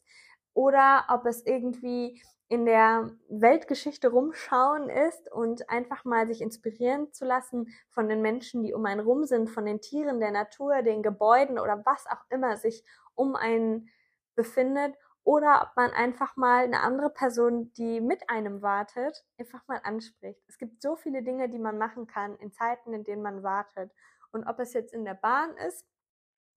oder 0.54 1.06
ob 1.10 1.26
es 1.26 1.44
irgendwie 1.48 2.22
in 2.48 2.68
der 2.68 3.10
Weltgeschichte 3.28 4.10
rumschauen 4.10 4.90
ist 4.90 5.32
und 5.32 5.68
einfach 5.68 6.06
mal 6.06 6.28
sich 6.28 6.42
inspirieren 6.42 7.12
zu 7.12 7.26
lassen 7.26 7.74
von 7.90 8.08
den 8.08 8.22
Menschen, 8.22 8.62
die 8.62 8.76
um 8.76 8.86
einen 8.86 9.02
rum 9.02 9.26
sind, 9.26 9.50
von 9.50 9.66
den 9.66 9.82
Tieren, 9.82 10.20
der 10.20 10.32
Natur, 10.32 10.84
den 10.84 11.02
Gebäuden 11.02 11.58
oder 11.58 11.82
was 11.86 12.06
auch 12.06 12.24
immer 12.30 12.56
sich 12.56 12.84
um 13.16 13.36
einen 13.36 13.90
befindet 14.36 14.94
oder 15.24 15.62
ob 15.64 15.76
man 15.76 15.92
einfach 15.92 16.36
mal 16.36 16.64
eine 16.64 16.82
andere 16.82 17.10
Person, 17.10 17.72
die 17.74 18.02
mit 18.02 18.30
einem 18.30 18.62
wartet, 18.62 19.26
einfach 19.38 19.68
mal 19.68 19.80
anspricht. 19.84 20.42
Es 20.48 20.58
gibt 20.58 20.82
so 20.82 20.96
viele 20.96 21.24
Dinge, 21.24 21.50
die 21.50 21.60
man 21.60 21.78
machen 21.78 22.08
kann 22.08 22.36
in 22.38 22.52
Zeiten, 22.52 22.94
in 22.94 23.04
denen 23.04 23.22
man 23.22 23.44
wartet. 23.44 23.92
Und 24.32 24.46
ob 24.48 24.60
es 24.60 24.74
jetzt 24.74 24.94
in 24.94 25.06
der 25.06 25.16
Bahn 25.16 25.56
ist, 25.68 25.86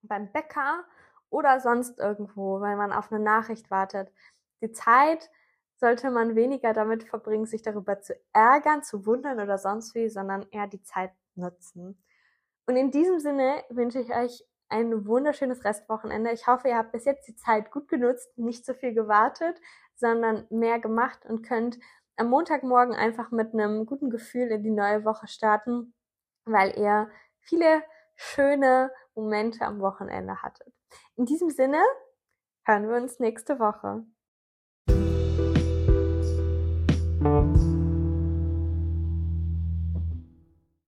beim 0.03 0.33
Bäcker 0.33 0.85
oder 1.31 1.61
sonst 1.61 1.99
irgendwo, 1.99 2.61
weil 2.61 2.77
man 2.77 2.93
auf 2.93 3.11
eine 3.11 3.23
Nachricht 3.23 3.71
wartet. 3.71 4.13
Die 4.61 4.73
Zeit 4.73 5.31
sollte 5.77 6.11
man 6.11 6.37
weniger 6.37 6.73
damit 6.73 7.05
verbringen, 7.05 7.47
sich 7.47 7.63
darüber 7.63 8.01
zu 8.01 8.15
ärgern, 8.33 8.83
zu 8.83 9.07
wundern 9.07 9.41
oder 9.41 9.59
sonst 9.59 9.95
wie, 9.95 10.09
sondern 10.09 10.47
eher 10.51 10.67
die 10.67 10.83
Zeit 10.83 11.13
nutzen. 11.35 12.03
Und 12.67 12.77
in 12.77 12.91
diesem 12.91 13.19
Sinne 13.19 13.65
wünsche 13.71 14.01
ich 14.01 14.15
euch 14.15 14.45
ein 14.73 15.07
wunderschönes 15.07 15.65
Restwochenende. 15.65 16.33
Ich 16.33 16.47
hoffe, 16.47 16.69
ihr 16.69 16.77
habt 16.77 16.93
bis 16.93 17.05
jetzt 17.05 17.29
die 17.29 17.37
Zeit 17.37 17.71
gut 17.71 17.89
genutzt, 17.89 18.37
nicht 18.37 18.65
so 18.65 18.75
viel 18.75 18.95
gewartet, 18.95 19.61
sondern 19.95 20.47
mehr 20.51 20.81
gemacht 20.81 21.25
und 21.27 21.43
könnt 21.43 21.79
am 22.17 22.29
Montagmorgen 22.29 22.95
einfach 22.95 23.31
mit 23.31 23.53
einem 23.53 23.87
guten 23.87 24.11
Gefühl 24.11 24.49
in 24.49 24.63
die 24.63 24.71
neue 24.71 25.05
Woche 25.05 25.29
starten, 25.29 25.95
weil 26.45 26.77
ihr 26.79 27.11
viele 27.41 27.83
schöne 28.17 28.91
Momente 29.15 29.65
am 29.65 29.81
Wochenende 29.81 30.43
hattet. 30.43 30.73
In 31.17 31.27
diesem 31.27 31.51
Sinne 31.51 31.81
hören 32.65 32.89
wir 32.89 32.97
uns 32.97 33.19
nächste 33.19 33.59
Woche. 33.59 34.05